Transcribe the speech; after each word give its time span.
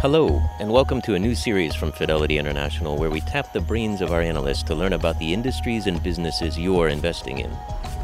Hello, 0.00 0.40
and 0.60 0.70
welcome 0.70 1.02
to 1.02 1.16
a 1.16 1.18
new 1.18 1.34
series 1.34 1.74
from 1.74 1.90
Fidelity 1.90 2.38
International 2.38 2.96
where 2.96 3.10
we 3.10 3.20
tap 3.20 3.52
the 3.52 3.60
brains 3.60 4.00
of 4.00 4.12
our 4.12 4.20
analysts 4.20 4.62
to 4.62 4.74
learn 4.76 4.92
about 4.92 5.18
the 5.18 5.32
industries 5.32 5.88
and 5.88 6.00
businesses 6.04 6.56
you're 6.56 6.86
investing 6.86 7.40
in. 7.40 7.50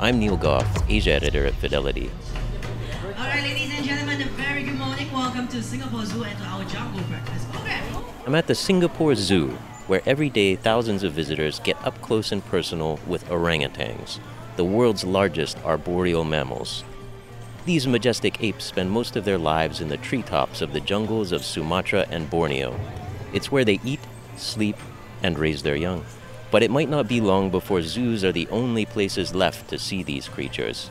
I'm 0.01 0.19
Neil 0.19 0.37
Gough, 0.37 0.67
Asia 0.91 1.13
editor 1.13 1.47
at 1.47 1.55
Fidelity. 1.55 2.11
All 3.17 3.27
right, 3.27 3.45
ladies 3.45 3.71
and 3.77 3.87
gentlemen, 3.87 4.23
a 4.23 4.25
very 4.31 4.65
good 4.65 4.75
morning. 4.75 5.13
Welcome 5.13 5.47
to 5.47 5.63
Singapore 5.63 6.05
Zoo 6.05 6.25
and 6.25 6.37
to 6.37 6.45
our 6.47 6.65
Jungle 6.65 7.05
Breakfast 7.05 7.49
program. 7.53 8.05
I'm 8.27 8.35
at 8.35 8.49
the 8.49 8.57
Singapore 8.57 9.15
Zoo, 9.15 9.51
where 9.87 10.03
every 10.05 10.31
day 10.31 10.57
thousands 10.57 11.05
of 11.05 11.13
visitors 11.13 11.61
get 11.61 11.81
up 11.87 12.03
close 12.03 12.33
and 12.33 12.45
personal 12.45 12.99
with 13.07 13.25
orangutans, 13.29 14.19
the 14.57 14.65
world's 14.65 15.05
largest 15.05 15.59
arboreal 15.65 16.25
mammals. 16.25 16.83
These 17.67 17.87
majestic 17.87 18.43
apes 18.43 18.67
spend 18.67 18.91
most 18.91 19.17
of 19.17 19.25
their 19.25 19.39
lives 19.39 19.81
in 19.81 19.89
the 19.89 19.97
treetops 19.97 20.61
of 20.61 20.75
the 20.75 20.81
jungles 20.81 21.33
of 21.33 21.47
Sumatra 21.47 22.07
and 22.11 22.29
Borneo. 22.29 22.79
It's 23.33 23.51
where 23.51 23.65
they 23.65 23.81
eat, 23.83 24.01
sleep, 24.37 24.77
and 25.23 25.39
raise 25.39 25.63
their 25.63 25.75
young. 25.75 26.05
But 26.51 26.63
it 26.63 26.71
might 26.71 26.91
not 26.91 27.09
be 27.09 27.23
long 27.23 27.49
before 27.49 27.81
zoos 27.81 28.23
are 28.23 28.33
the 28.33 28.49
only 28.49 28.85
places 28.85 29.35
left 29.35 29.71
to 29.71 29.79
see 29.79 30.03
these 30.03 30.29
creatures. 30.29 30.91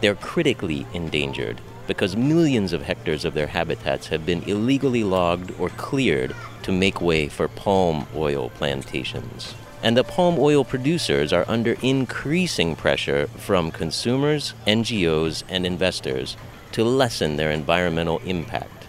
They're 0.00 0.14
critically 0.14 0.86
endangered 0.94 1.60
because 1.88 2.16
millions 2.16 2.72
of 2.72 2.82
hectares 2.82 3.24
of 3.24 3.34
their 3.34 3.48
habitats 3.48 4.06
have 4.06 4.24
been 4.24 4.44
illegally 4.44 5.02
logged 5.02 5.52
or 5.58 5.68
cleared 5.70 6.32
to 6.62 6.70
make 6.70 7.00
way 7.00 7.28
for 7.28 7.48
palm 7.48 8.06
oil 8.14 8.50
plantations 8.50 9.56
and 9.84 9.98
the 9.98 10.02
palm 10.02 10.36
oil 10.38 10.64
producers 10.64 11.30
are 11.30 11.44
under 11.46 11.76
increasing 11.82 12.74
pressure 12.74 13.26
from 13.36 13.70
consumers, 13.70 14.54
NGOs, 14.66 15.42
and 15.50 15.66
investors 15.66 16.38
to 16.72 16.82
lessen 16.82 17.36
their 17.36 17.50
environmental 17.50 18.18
impact. 18.24 18.86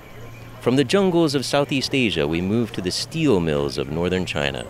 From 0.61 0.77
the 0.77 0.85
jungles 0.85 1.35
of 1.35 1.45
Southeast 1.45 1.93
Asia, 1.93 2.25
we 2.25 2.39
move 2.39 2.71
to 2.71 2.81
the 2.81 2.91
steel 2.91 3.41
mills 3.41 3.77
of 3.77 3.91
northern 3.91 4.25
China, 4.25 4.63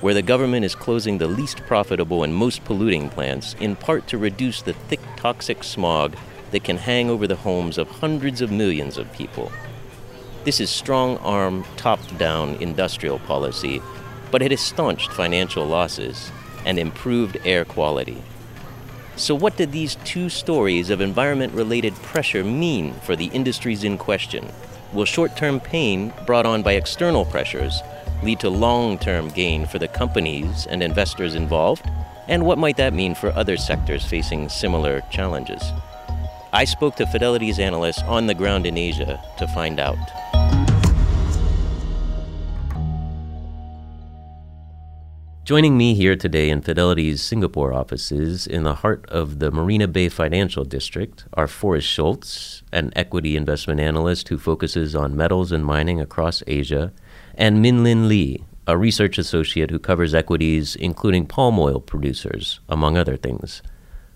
where 0.00 0.14
the 0.14 0.22
government 0.22 0.64
is 0.64 0.74
closing 0.74 1.18
the 1.18 1.28
least 1.28 1.58
profitable 1.66 2.24
and 2.24 2.34
most 2.34 2.64
polluting 2.64 3.10
plants, 3.10 3.54
in 3.60 3.76
part 3.76 4.08
to 4.08 4.16
reduce 4.16 4.62
the 4.62 4.72
thick 4.72 5.00
toxic 5.16 5.62
smog 5.62 6.16
that 6.52 6.64
can 6.64 6.78
hang 6.78 7.10
over 7.10 7.26
the 7.26 7.36
homes 7.36 7.76
of 7.76 7.86
hundreds 7.88 8.40
of 8.40 8.50
millions 8.50 8.96
of 8.96 9.12
people. 9.12 9.52
This 10.44 10.58
is 10.58 10.70
strong 10.70 11.18
arm, 11.18 11.66
top 11.76 12.00
down 12.16 12.54
industrial 12.62 13.18
policy 13.18 13.82
but 14.30 14.42
it 14.42 14.50
has 14.50 14.60
staunched 14.60 15.12
financial 15.12 15.66
losses 15.66 16.30
and 16.64 16.78
improved 16.78 17.38
air 17.44 17.64
quality. 17.64 18.22
So, 19.16 19.34
what 19.34 19.56
did 19.56 19.72
these 19.72 19.96
two 20.04 20.28
stories 20.28 20.90
of 20.90 21.00
environment 21.00 21.54
related 21.54 21.94
pressure 21.96 22.44
mean 22.44 22.92
for 23.00 23.16
the 23.16 23.26
industries 23.26 23.82
in 23.82 23.96
question? 23.96 24.46
Will 24.92 25.06
short 25.06 25.36
term 25.36 25.58
pain 25.58 26.12
brought 26.26 26.46
on 26.46 26.62
by 26.62 26.72
external 26.72 27.24
pressures 27.24 27.80
lead 28.22 28.40
to 28.40 28.50
long 28.50 28.98
term 28.98 29.30
gain 29.30 29.66
for 29.66 29.78
the 29.78 29.88
companies 29.88 30.66
and 30.66 30.82
investors 30.82 31.34
involved? 31.34 31.88
And 32.28 32.44
what 32.44 32.58
might 32.58 32.76
that 32.76 32.92
mean 32.92 33.14
for 33.14 33.30
other 33.30 33.56
sectors 33.56 34.04
facing 34.04 34.48
similar 34.48 35.02
challenges? 35.10 35.62
I 36.52 36.64
spoke 36.64 36.96
to 36.96 37.06
Fidelity's 37.06 37.58
analysts 37.58 38.02
on 38.02 38.26
the 38.26 38.34
ground 38.34 38.66
in 38.66 38.76
Asia 38.76 39.22
to 39.38 39.46
find 39.48 39.78
out. 39.78 39.98
Joining 45.46 45.78
me 45.78 45.94
here 45.94 46.16
today 46.16 46.50
in 46.50 46.60
Fidelity's 46.60 47.22
Singapore 47.22 47.72
offices 47.72 48.48
in 48.48 48.64
the 48.64 48.74
heart 48.74 49.06
of 49.08 49.38
the 49.38 49.52
Marina 49.52 49.86
Bay 49.86 50.08
Financial 50.08 50.64
District 50.64 51.24
are 51.34 51.46
Forrest 51.46 51.86
Schultz, 51.86 52.64
an 52.72 52.92
equity 52.96 53.36
investment 53.36 53.78
analyst 53.78 54.26
who 54.26 54.38
focuses 54.38 54.96
on 54.96 55.16
metals 55.16 55.52
and 55.52 55.64
mining 55.64 56.00
across 56.00 56.42
Asia, 56.48 56.92
and 57.36 57.62
Min 57.62 57.84
Lin 57.84 58.08
Lee, 58.08 58.42
a 58.66 58.76
research 58.76 59.18
associate 59.18 59.70
who 59.70 59.78
covers 59.78 60.16
equities, 60.16 60.74
including 60.74 61.28
palm 61.28 61.60
oil 61.60 61.78
producers, 61.78 62.58
among 62.68 62.96
other 62.98 63.16
things. 63.16 63.62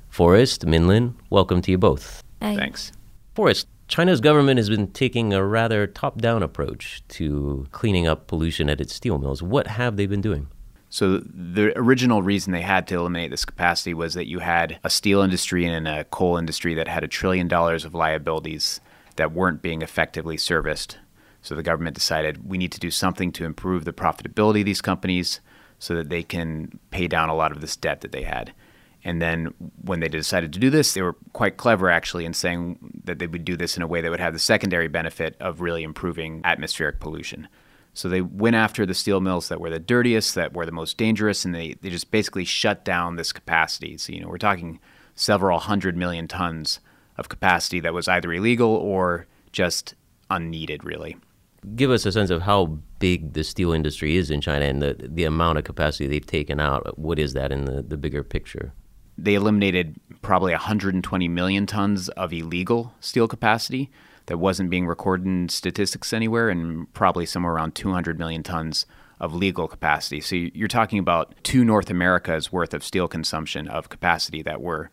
Forrest, 0.08 0.66
Min 0.66 0.88
Lin, 0.88 1.14
welcome 1.30 1.62
to 1.62 1.70
you 1.70 1.78
both. 1.78 2.24
Hi. 2.42 2.56
Thanks. 2.56 2.90
Forrest, 3.36 3.68
China's 3.86 4.20
government 4.20 4.58
has 4.58 4.68
been 4.68 4.90
taking 4.90 5.32
a 5.32 5.44
rather 5.44 5.86
top 5.86 6.20
down 6.20 6.42
approach 6.42 7.04
to 7.10 7.68
cleaning 7.70 8.08
up 8.08 8.26
pollution 8.26 8.68
at 8.68 8.80
its 8.80 8.92
steel 8.92 9.18
mills. 9.18 9.44
What 9.44 9.68
have 9.68 9.96
they 9.96 10.06
been 10.06 10.20
doing? 10.20 10.48
So 10.90 11.18
the 11.18 11.72
original 11.78 12.20
reason 12.20 12.52
they 12.52 12.62
had 12.62 12.88
to 12.88 12.96
eliminate 12.96 13.30
this 13.30 13.44
capacity 13.44 13.94
was 13.94 14.14
that 14.14 14.28
you 14.28 14.40
had 14.40 14.80
a 14.82 14.90
steel 14.90 15.22
industry 15.22 15.64
and 15.64 15.86
a 15.86 16.04
coal 16.04 16.36
industry 16.36 16.74
that 16.74 16.88
had 16.88 17.04
a 17.04 17.08
trillion 17.08 17.46
dollars 17.46 17.84
of 17.84 17.94
liabilities 17.94 18.80
that 19.14 19.32
weren't 19.32 19.62
being 19.62 19.82
effectively 19.82 20.36
serviced. 20.36 20.98
So 21.42 21.54
the 21.54 21.62
government 21.62 21.94
decided 21.94 22.48
we 22.48 22.58
need 22.58 22.72
to 22.72 22.80
do 22.80 22.90
something 22.90 23.30
to 23.32 23.44
improve 23.44 23.84
the 23.84 23.92
profitability 23.92 24.60
of 24.60 24.66
these 24.66 24.82
companies 24.82 25.40
so 25.78 25.94
that 25.94 26.10
they 26.10 26.24
can 26.24 26.80
pay 26.90 27.06
down 27.06 27.28
a 27.28 27.34
lot 27.36 27.52
of 27.52 27.60
this 27.60 27.76
debt 27.76 28.00
that 28.00 28.10
they 28.12 28.24
had. 28.24 28.52
And 29.04 29.22
then 29.22 29.54
when 29.82 30.00
they 30.00 30.08
decided 30.08 30.52
to 30.52 30.58
do 30.58 30.70
this, 30.70 30.92
they 30.92 31.02
were 31.02 31.16
quite 31.32 31.56
clever 31.56 31.88
actually 31.88 32.24
in 32.24 32.34
saying 32.34 32.78
that 33.04 33.18
they 33.20 33.28
would 33.28 33.44
do 33.44 33.56
this 33.56 33.76
in 33.76 33.82
a 33.82 33.86
way 33.86 34.00
that 34.00 34.10
would 34.10 34.20
have 34.20 34.32
the 34.32 34.38
secondary 34.40 34.88
benefit 34.88 35.36
of 35.40 35.60
really 35.60 35.84
improving 35.84 36.42
atmospheric 36.44 37.00
pollution. 37.00 37.48
So 37.94 38.08
they 38.08 38.20
went 38.20 38.56
after 38.56 38.86
the 38.86 38.94
steel 38.94 39.20
mills 39.20 39.48
that 39.48 39.60
were 39.60 39.70
the 39.70 39.80
dirtiest, 39.80 40.34
that 40.36 40.52
were 40.52 40.66
the 40.66 40.72
most 40.72 40.96
dangerous, 40.96 41.44
and 41.44 41.54
they, 41.54 41.74
they 41.80 41.90
just 41.90 42.10
basically 42.10 42.44
shut 42.44 42.84
down 42.84 43.16
this 43.16 43.32
capacity. 43.32 43.98
So, 43.98 44.12
you 44.12 44.20
know, 44.20 44.28
we're 44.28 44.38
talking 44.38 44.80
several 45.14 45.58
hundred 45.58 45.96
million 45.96 46.28
tons 46.28 46.80
of 47.16 47.28
capacity 47.28 47.80
that 47.80 47.92
was 47.92 48.08
either 48.08 48.32
illegal 48.32 48.70
or 48.70 49.26
just 49.52 49.94
unneeded, 50.30 50.84
really. 50.84 51.16
Give 51.74 51.90
us 51.90 52.06
a 52.06 52.12
sense 52.12 52.30
of 52.30 52.42
how 52.42 52.78
big 53.00 53.34
the 53.34 53.44
steel 53.44 53.72
industry 53.72 54.16
is 54.16 54.30
in 54.30 54.40
China 54.40 54.64
and 54.64 54.80
the, 54.80 54.96
the 54.98 55.24
amount 55.24 55.58
of 55.58 55.64
capacity 55.64 56.06
they've 56.06 56.24
taken 56.24 56.58
out. 56.58 56.98
What 56.98 57.18
is 57.18 57.34
that 57.34 57.52
in 57.52 57.66
the, 57.66 57.82
the 57.82 57.98
bigger 57.98 58.22
picture? 58.22 58.72
They 59.18 59.34
eliminated 59.34 60.00
probably 60.22 60.52
120 60.52 61.28
million 61.28 61.66
tons 61.66 62.08
of 62.10 62.32
illegal 62.32 62.94
steel 63.00 63.28
capacity 63.28 63.90
that 64.30 64.38
wasn't 64.38 64.70
being 64.70 64.86
recorded 64.86 65.26
in 65.26 65.48
statistics 65.48 66.12
anywhere, 66.12 66.48
and 66.50 66.90
probably 66.94 67.26
somewhere 67.26 67.52
around 67.52 67.74
200 67.74 68.16
million 68.16 68.44
tons 68.44 68.86
of 69.18 69.34
legal 69.34 69.66
capacity. 69.66 70.20
So 70.20 70.36
you're 70.36 70.68
talking 70.68 71.00
about 71.00 71.34
two 71.42 71.64
North 71.64 71.90
America's 71.90 72.52
worth 72.52 72.72
of 72.72 72.84
steel 72.84 73.08
consumption 73.08 73.66
of 73.66 73.88
capacity 73.88 74.40
that 74.42 74.60
were 74.60 74.88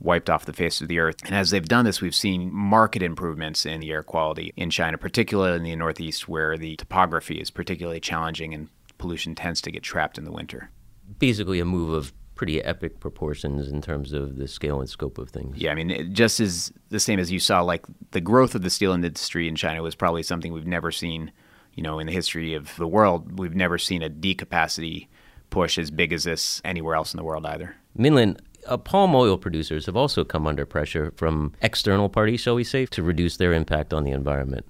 wiped 0.00 0.30
off 0.30 0.46
the 0.46 0.54
face 0.54 0.80
of 0.80 0.88
the 0.88 1.00
earth. 1.00 1.16
And 1.26 1.34
as 1.34 1.50
they've 1.50 1.68
done 1.68 1.84
this, 1.84 2.00
we've 2.00 2.14
seen 2.14 2.50
market 2.50 3.02
improvements 3.02 3.66
in 3.66 3.80
the 3.80 3.90
air 3.92 4.02
quality 4.02 4.54
in 4.56 4.70
China, 4.70 4.96
particularly 4.96 5.58
in 5.58 5.64
the 5.64 5.76
Northeast, 5.76 6.26
where 6.26 6.56
the 6.56 6.74
topography 6.76 7.34
is 7.36 7.50
particularly 7.50 8.00
challenging 8.00 8.54
and 8.54 8.68
pollution 8.96 9.34
tends 9.34 9.60
to 9.60 9.70
get 9.70 9.82
trapped 9.82 10.16
in 10.16 10.24
the 10.24 10.32
winter. 10.32 10.70
Basically, 11.18 11.60
a 11.60 11.66
move 11.66 11.92
of 11.92 12.14
pretty 12.38 12.62
epic 12.62 13.00
proportions 13.00 13.68
in 13.68 13.82
terms 13.82 14.12
of 14.12 14.36
the 14.36 14.46
scale 14.46 14.80
and 14.80 14.88
scope 14.88 15.18
of 15.18 15.28
things. 15.28 15.58
Yeah, 15.58 15.72
I 15.72 15.74
mean, 15.74 15.90
it 15.90 16.12
just 16.12 16.38
as 16.38 16.72
the 16.88 17.00
same 17.00 17.18
as 17.18 17.30
you 17.30 17.40
saw, 17.40 17.60
like 17.60 17.84
the 18.12 18.20
growth 18.20 18.54
of 18.54 18.62
the 18.62 18.70
steel 18.70 18.92
industry 18.92 19.48
in 19.48 19.56
China 19.56 19.82
was 19.82 19.96
probably 19.96 20.22
something 20.22 20.52
we've 20.52 20.66
never 20.66 20.92
seen, 20.92 21.32
you 21.74 21.82
know, 21.82 21.98
in 21.98 22.06
the 22.06 22.12
history 22.12 22.54
of 22.54 22.74
the 22.76 22.86
world. 22.86 23.38
We've 23.38 23.56
never 23.56 23.76
seen 23.76 24.02
a 24.02 24.08
decapacity 24.08 25.08
push 25.50 25.78
as 25.78 25.90
big 25.90 26.12
as 26.12 26.24
this 26.24 26.62
anywhere 26.64 26.94
else 26.94 27.12
in 27.12 27.18
the 27.18 27.24
world 27.24 27.44
either. 27.44 27.74
Min 27.96 28.14
Lin, 28.14 28.38
uh, 28.66 28.76
palm 28.76 29.14
oil 29.16 29.36
producers 29.36 29.86
have 29.86 29.96
also 29.96 30.22
come 30.24 30.46
under 30.46 30.64
pressure 30.64 31.12
from 31.16 31.52
external 31.60 32.08
parties, 32.08 32.40
shall 32.40 32.54
we 32.54 32.64
say, 32.64 32.86
to 32.86 33.02
reduce 33.02 33.36
their 33.36 33.52
impact 33.52 33.92
on 33.92 34.04
the 34.04 34.12
environment. 34.12 34.64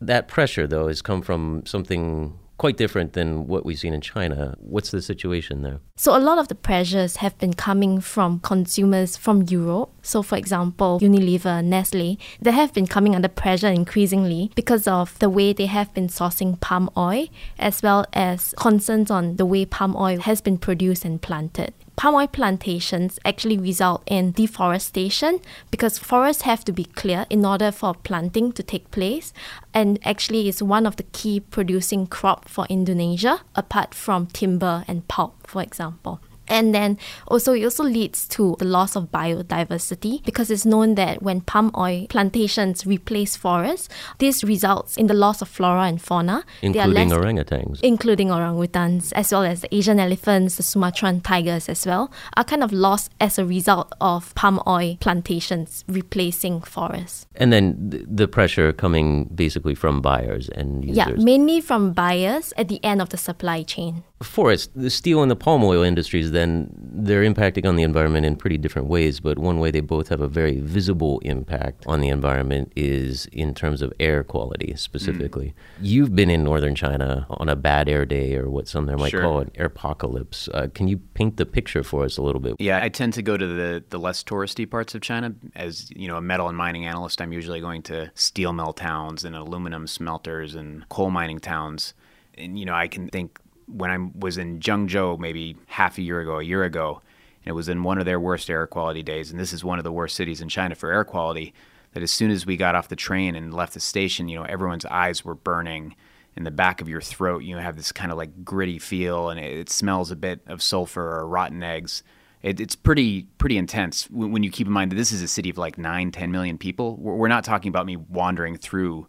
That 0.00 0.26
pressure, 0.26 0.66
though, 0.66 0.88
has 0.88 1.00
come 1.00 1.22
from 1.22 1.64
something 1.66 2.36
quite 2.62 2.76
different 2.76 3.14
than 3.14 3.48
what 3.48 3.66
we've 3.66 3.80
seen 3.80 3.92
in 3.92 4.00
China. 4.00 4.54
What's 4.60 4.92
the 4.92 5.02
situation 5.02 5.62
there? 5.62 5.80
So, 5.96 6.16
a 6.16 6.22
lot 6.28 6.38
of 6.38 6.46
the 6.46 6.54
pressures 6.54 7.16
have 7.16 7.36
been 7.38 7.54
coming 7.54 8.00
from 8.00 8.38
consumers 8.38 9.16
from 9.16 9.42
Europe. 9.42 9.90
So, 10.02 10.22
for 10.22 10.38
example, 10.38 11.00
Unilever, 11.00 11.64
Nestle, 11.64 12.20
they 12.40 12.52
have 12.52 12.72
been 12.72 12.86
coming 12.86 13.16
under 13.16 13.26
pressure 13.26 13.66
increasingly 13.66 14.52
because 14.54 14.86
of 14.86 15.18
the 15.18 15.28
way 15.28 15.52
they 15.52 15.66
have 15.66 15.92
been 15.92 16.06
sourcing 16.06 16.60
palm 16.60 16.88
oil, 16.96 17.26
as 17.58 17.82
well 17.82 18.06
as 18.12 18.54
concerns 18.56 19.10
on 19.10 19.38
the 19.38 19.44
way 19.44 19.66
palm 19.66 19.96
oil 19.96 20.20
has 20.20 20.40
been 20.40 20.56
produced 20.56 21.04
and 21.04 21.20
planted 21.20 21.74
palm 21.96 22.14
oil 22.14 22.26
plantations 22.26 23.18
actually 23.24 23.58
result 23.58 24.02
in 24.06 24.32
deforestation 24.32 25.40
because 25.70 25.98
forests 25.98 26.42
have 26.42 26.64
to 26.64 26.72
be 26.72 26.84
clear 26.84 27.26
in 27.30 27.44
order 27.44 27.70
for 27.70 27.94
planting 27.94 28.52
to 28.52 28.62
take 28.62 28.90
place. 28.90 29.32
And 29.74 29.98
actually 30.04 30.48
is 30.48 30.62
one 30.62 30.86
of 30.86 30.96
the 30.96 31.04
key 31.04 31.40
producing 31.40 32.06
crop 32.06 32.48
for 32.48 32.66
Indonesia 32.66 33.40
apart 33.54 33.94
from 33.94 34.26
timber 34.26 34.84
and 34.88 35.06
pulp 35.08 35.46
for 35.46 35.62
example 35.62 36.20
And 36.52 36.74
then 36.74 36.98
also 37.26 37.54
it 37.54 37.64
also 37.64 37.82
leads 37.82 38.28
to 38.28 38.56
the 38.58 38.66
loss 38.66 38.94
of 38.94 39.10
biodiversity 39.10 40.22
because 40.22 40.50
it's 40.50 40.66
known 40.66 40.96
that 40.96 41.22
when 41.22 41.40
palm 41.40 41.70
oil 41.76 42.06
plantations 42.08 42.86
replace 42.86 43.36
forests, 43.36 43.88
this 44.18 44.44
results 44.44 44.98
in 44.98 45.06
the 45.06 45.14
loss 45.14 45.40
of 45.40 45.48
flora 45.48 45.84
and 45.84 46.00
fauna. 46.00 46.44
Including 46.60 47.08
orangutans. 47.08 47.80
Including 47.82 48.28
orangutans, 48.28 49.12
as 49.14 49.32
well 49.32 49.44
as 49.44 49.62
the 49.62 49.74
Asian 49.74 49.98
elephants, 49.98 50.56
the 50.56 50.62
Sumatran 50.62 51.22
tigers 51.22 51.70
as 51.70 51.86
well, 51.86 52.12
are 52.36 52.44
kind 52.44 52.62
of 52.62 52.70
lost 52.70 53.10
as 53.18 53.38
a 53.38 53.46
result 53.46 53.90
of 54.02 54.34
palm 54.34 54.60
oil 54.66 54.98
plantations 55.00 55.84
replacing 55.88 56.60
forests. 56.60 57.26
And 57.36 57.50
then 57.50 57.76
the 57.90 58.28
pressure 58.28 58.74
coming 58.74 59.24
basically 59.34 59.74
from 59.74 60.02
buyers 60.02 60.50
and 60.50 60.84
users. 60.84 60.96
Yeah, 60.96 61.24
mainly 61.24 61.62
from 61.62 61.94
buyers 61.94 62.52
at 62.58 62.68
the 62.68 62.84
end 62.84 63.00
of 63.00 63.08
the 63.08 63.16
supply 63.16 63.62
chain 63.62 64.04
forests, 64.22 64.70
the 64.74 64.90
steel 64.90 65.22
and 65.22 65.30
the 65.30 65.36
palm 65.36 65.64
oil 65.64 65.82
industries, 65.82 66.30
then 66.32 66.70
they're 66.74 67.22
impacting 67.22 67.66
on 67.66 67.76
the 67.76 67.82
environment 67.82 68.26
in 68.26 68.36
pretty 68.36 68.58
different 68.58 68.88
ways. 68.88 69.20
But 69.20 69.38
one 69.38 69.58
way 69.58 69.70
they 69.70 69.80
both 69.80 70.08
have 70.08 70.20
a 70.20 70.28
very 70.28 70.60
visible 70.60 71.20
impact 71.20 71.84
on 71.86 72.00
the 72.00 72.08
environment 72.08 72.72
is 72.76 73.26
in 73.26 73.54
terms 73.54 73.82
of 73.82 73.92
air 74.00 74.24
quality 74.24 74.74
specifically. 74.76 75.48
Mm. 75.48 75.54
You've 75.80 76.14
been 76.14 76.30
in 76.30 76.44
northern 76.44 76.74
China 76.74 77.26
on 77.30 77.48
a 77.48 77.56
bad 77.56 77.88
air 77.88 78.04
day, 78.04 78.36
or 78.36 78.50
what 78.50 78.68
some 78.68 78.86
there 78.86 78.96
might 78.96 79.10
sure. 79.10 79.22
call 79.22 79.38
an 79.40 79.50
apocalypse. 79.58 80.48
Uh, 80.52 80.68
can 80.74 80.88
you 80.88 80.98
paint 80.98 81.36
the 81.36 81.46
picture 81.46 81.82
for 81.82 82.04
us 82.04 82.16
a 82.16 82.22
little 82.22 82.40
bit? 82.40 82.56
Yeah, 82.58 82.80
I 82.82 82.88
tend 82.88 83.12
to 83.14 83.22
go 83.22 83.36
to 83.36 83.46
the 83.46 83.84
the 83.88 83.98
less 83.98 84.22
touristy 84.22 84.68
parts 84.68 84.94
of 84.94 85.00
China. 85.00 85.34
As 85.54 85.90
you 85.90 86.08
know, 86.08 86.16
a 86.16 86.22
metal 86.22 86.48
and 86.48 86.56
mining 86.56 86.86
analyst, 86.86 87.20
I'm 87.20 87.32
usually 87.32 87.60
going 87.60 87.82
to 87.84 88.10
steel 88.14 88.52
mill 88.52 88.72
towns 88.72 89.24
and 89.24 89.34
aluminum 89.34 89.86
smelters 89.86 90.54
and 90.54 90.88
coal 90.88 91.10
mining 91.10 91.38
towns 91.38 91.94
and 92.34 92.58
you 92.58 92.64
know 92.64 92.74
I 92.74 92.88
can 92.88 93.08
think 93.08 93.38
when 93.72 93.90
I 93.90 94.10
was 94.18 94.38
in 94.38 94.60
Zhengzhou 94.60 95.18
maybe 95.18 95.56
half 95.66 95.98
a 95.98 96.02
year 96.02 96.20
ago, 96.20 96.38
a 96.38 96.42
year 96.42 96.64
ago, 96.64 97.00
and 97.44 97.50
it 97.50 97.54
was 97.54 97.68
in 97.68 97.82
one 97.82 97.98
of 97.98 98.04
their 98.04 98.20
worst 98.20 98.48
air 98.50 98.66
quality 98.66 99.02
days, 99.02 99.30
and 99.30 99.40
this 99.40 99.52
is 99.52 99.64
one 99.64 99.78
of 99.78 99.84
the 99.84 99.92
worst 99.92 100.16
cities 100.16 100.40
in 100.40 100.48
China 100.48 100.74
for 100.74 100.92
air 100.92 101.04
quality. 101.04 101.54
That 101.92 102.02
as 102.02 102.10
soon 102.10 102.30
as 102.30 102.46
we 102.46 102.56
got 102.56 102.74
off 102.74 102.88
the 102.88 102.96
train 102.96 103.34
and 103.34 103.52
left 103.52 103.74
the 103.74 103.80
station, 103.80 104.28
you 104.28 104.38
know, 104.38 104.44
everyone's 104.44 104.86
eyes 104.86 105.24
were 105.24 105.34
burning. 105.34 105.94
In 106.34 106.44
the 106.44 106.50
back 106.50 106.80
of 106.80 106.88
your 106.88 107.02
throat, 107.02 107.42
you 107.42 107.58
have 107.58 107.76
this 107.76 107.92
kind 107.92 108.10
of 108.10 108.16
like 108.16 108.42
gritty 108.42 108.78
feel, 108.78 109.28
and 109.28 109.38
it, 109.38 109.52
it 109.52 109.68
smells 109.68 110.10
a 110.10 110.16
bit 110.16 110.40
of 110.46 110.62
sulfur 110.62 111.18
or 111.18 111.28
rotten 111.28 111.62
eggs. 111.62 112.02
It, 112.40 112.58
it's 112.58 112.74
pretty 112.74 113.24
pretty 113.36 113.58
intense 113.58 114.08
when, 114.10 114.32
when, 114.32 114.42
you 114.42 114.50
keep 114.50 114.66
in 114.66 114.72
mind 114.72 114.90
that 114.92 114.96
this 114.96 115.12
is 115.12 115.20
a 115.20 115.28
city 115.28 115.50
of 115.50 115.58
like 115.58 115.76
nine, 115.76 116.10
ten 116.10 116.32
million 116.32 116.56
people. 116.56 116.96
We're, 116.96 117.16
we're 117.16 117.28
not 117.28 117.44
talking 117.44 117.68
about 117.68 117.84
me 117.84 117.96
wandering 117.96 118.56
through 118.56 119.06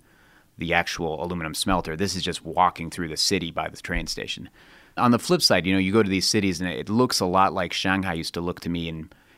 the 0.58 0.74
actual 0.74 1.24
aluminum 1.24 1.54
smelter. 1.54 1.96
This 1.96 2.16
is 2.16 2.24
just 2.24 2.46
walking 2.46 2.90
through 2.90 3.08
the 3.10 3.18
city 3.18 3.52
by 3.52 3.68
the 3.70 3.78
train 3.78 4.08
station. 4.08 4.50
On 4.98 5.12
the 5.12 5.20
flip 5.20 5.42
side, 5.42 5.66
you 5.66 5.74
know, 5.74 5.80
you 5.80 5.92
go 5.92 6.04
to 6.04 6.10
these 6.10 6.28
cities 6.28 6.62
and 6.62 6.70
it 6.70 6.90
looks 6.90 7.20
a 7.20 7.26
lot 7.26 7.54
like 7.54 7.74
Shanghai 7.74 8.14
used 8.14 8.36
to 8.36 8.42
look 8.42 8.60
to 8.62 8.70
me 8.70 8.88
in, 8.88 8.98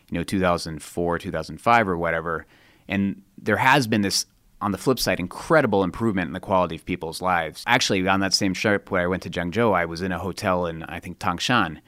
you 0.09 0.17
know, 0.17 0.23
2004, 0.23 1.19
2005 1.19 1.87
or 1.87 1.97
whatever. 1.97 2.45
And 2.87 3.21
there 3.41 3.57
has 3.57 3.87
been 3.87 4.01
this 4.01 4.25
on 4.61 4.71
the 4.71 4.77
flip 4.77 4.99
side, 4.99 5.19
incredible 5.19 5.83
improvement 5.83 6.27
in 6.27 6.33
the 6.33 6.39
quality 6.39 6.75
of 6.75 6.85
people's 6.85 7.21
lives. 7.21 7.63
Actually, 7.67 8.05
on 8.07 8.19
that 8.19 8.33
same 8.33 8.53
trip 8.53 8.91
where 8.91 9.03
I 9.03 9.07
went 9.07 9.23
to 9.23 9.29
Zhengzhou, 9.29 9.75
I 9.75 9.85
was 9.85 10.01
in 10.01 10.11
a 10.11 10.19
hotel 10.19 10.65
in, 10.65 10.83
I 10.83 10.99
think, 10.99 11.19
Tangshan, 11.19 11.79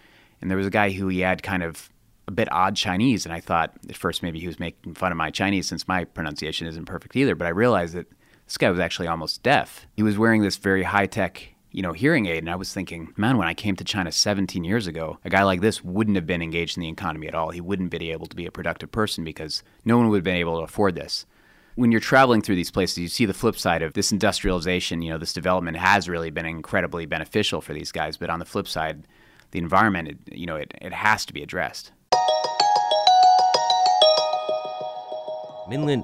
and 0.41 0.49
there 0.49 0.57
was 0.57 0.67
a 0.67 0.71
guy 0.71 0.91
who 0.91 1.07
he 1.07 1.21
had 1.21 1.43
kind 1.43 1.63
of 1.63 1.89
a 2.27 2.31
bit 2.31 2.51
odd 2.51 2.75
Chinese. 2.75 3.25
And 3.25 3.33
I 3.33 3.39
thought 3.39 3.73
at 3.89 3.95
first 3.95 4.21
maybe 4.21 4.39
he 4.39 4.47
was 4.47 4.59
making 4.59 4.93
fun 4.95 5.11
of 5.11 5.17
my 5.17 5.31
Chinese 5.31 5.67
since 5.67 5.87
my 5.87 6.03
pronunciation 6.03 6.67
isn't 6.67 6.85
perfect 6.85 7.15
either. 7.15 7.35
But 7.35 7.47
I 7.47 7.51
realized 7.51 7.93
that 7.95 8.07
this 8.47 8.57
guy 8.57 8.69
was 8.69 8.79
actually 8.79 9.09
almost 9.09 9.43
deaf. 9.43 9.87
He 9.95 10.03
was 10.03 10.17
wearing 10.17 10.41
this 10.41 10.55
very 10.55 10.83
high 10.83 11.05
tech, 11.05 11.53
you 11.71 11.81
know, 11.81 11.91
hearing 11.91 12.27
aid. 12.27 12.39
And 12.39 12.49
I 12.49 12.55
was 12.55 12.73
thinking, 12.73 13.13
man, 13.17 13.37
when 13.37 13.47
I 13.47 13.53
came 13.53 13.75
to 13.75 13.83
China 13.83 14.09
17 14.09 14.63
years 14.63 14.87
ago, 14.87 15.19
a 15.25 15.29
guy 15.29 15.43
like 15.43 15.59
this 15.59 15.83
wouldn't 15.83 16.15
have 16.15 16.25
been 16.25 16.41
engaged 16.41 16.77
in 16.77 16.81
the 16.81 16.87
economy 16.87 17.27
at 17.27 17.35
all. 17.35 17.49
He 17.49 17.59
wouldn't 17.59 17.91
be 17.91 18.09
able 18.11 18.25
to 18.27 18.35
be 18.37 18.45
a 18.45 18.51
productive 18.51 18.89
person 18.89 19.25
because 19.25 19.63
no 19.83 19.97
one 19.97 20.07
would 20.07 20.17
have 20.17 20.23
been 20.23 20.37
able 20.37 20.57
to 20.57 20.63
afford 20.63 20.95
this. 20.95 21.25
When 21.75 21.91
you're 21.91 21.99
traveling 21.99 22.41
through 22.41 22.55
these 22.55 22.71
places, 22.71 22.97
you 22.97 23.09
see 23.09 23.25
the 23.25 23.33
flip 23.33 23.57
side 23.57 23.81
of 23.81 23.93
this 23.93 24.13
industrialization, 24.13 25.01
you 25.01 25.11
know, 25.11 25.17
this 25.17 25.33
development 25.33 25.77
has 25.77 26.07
really 26.07 26.31
been 26.31 26.45
incredibly 26.45 27.05
beneficial 27.05 27.59
for 27.61 27.73
these 27.73 27.91
guys. 27.91 28.15
But 28.15 28.29
on 28.29 28.39
the 28.39 28.45
flip 28.45 28.67
side, 28.67 29.05
the 29.51 29.59
environment, 29.59 30.07
it, 30.07 30.17
you 30.37 30.45
know, 30.45 30.55
it, 30.55 30.73
it 30.81 30.93
has 30.93 31.25
to 31.25 31.33
be 31.33 31.43
addressed. 31.43 31.91
Min 35.69 35.85
Lin, 35.85 36.03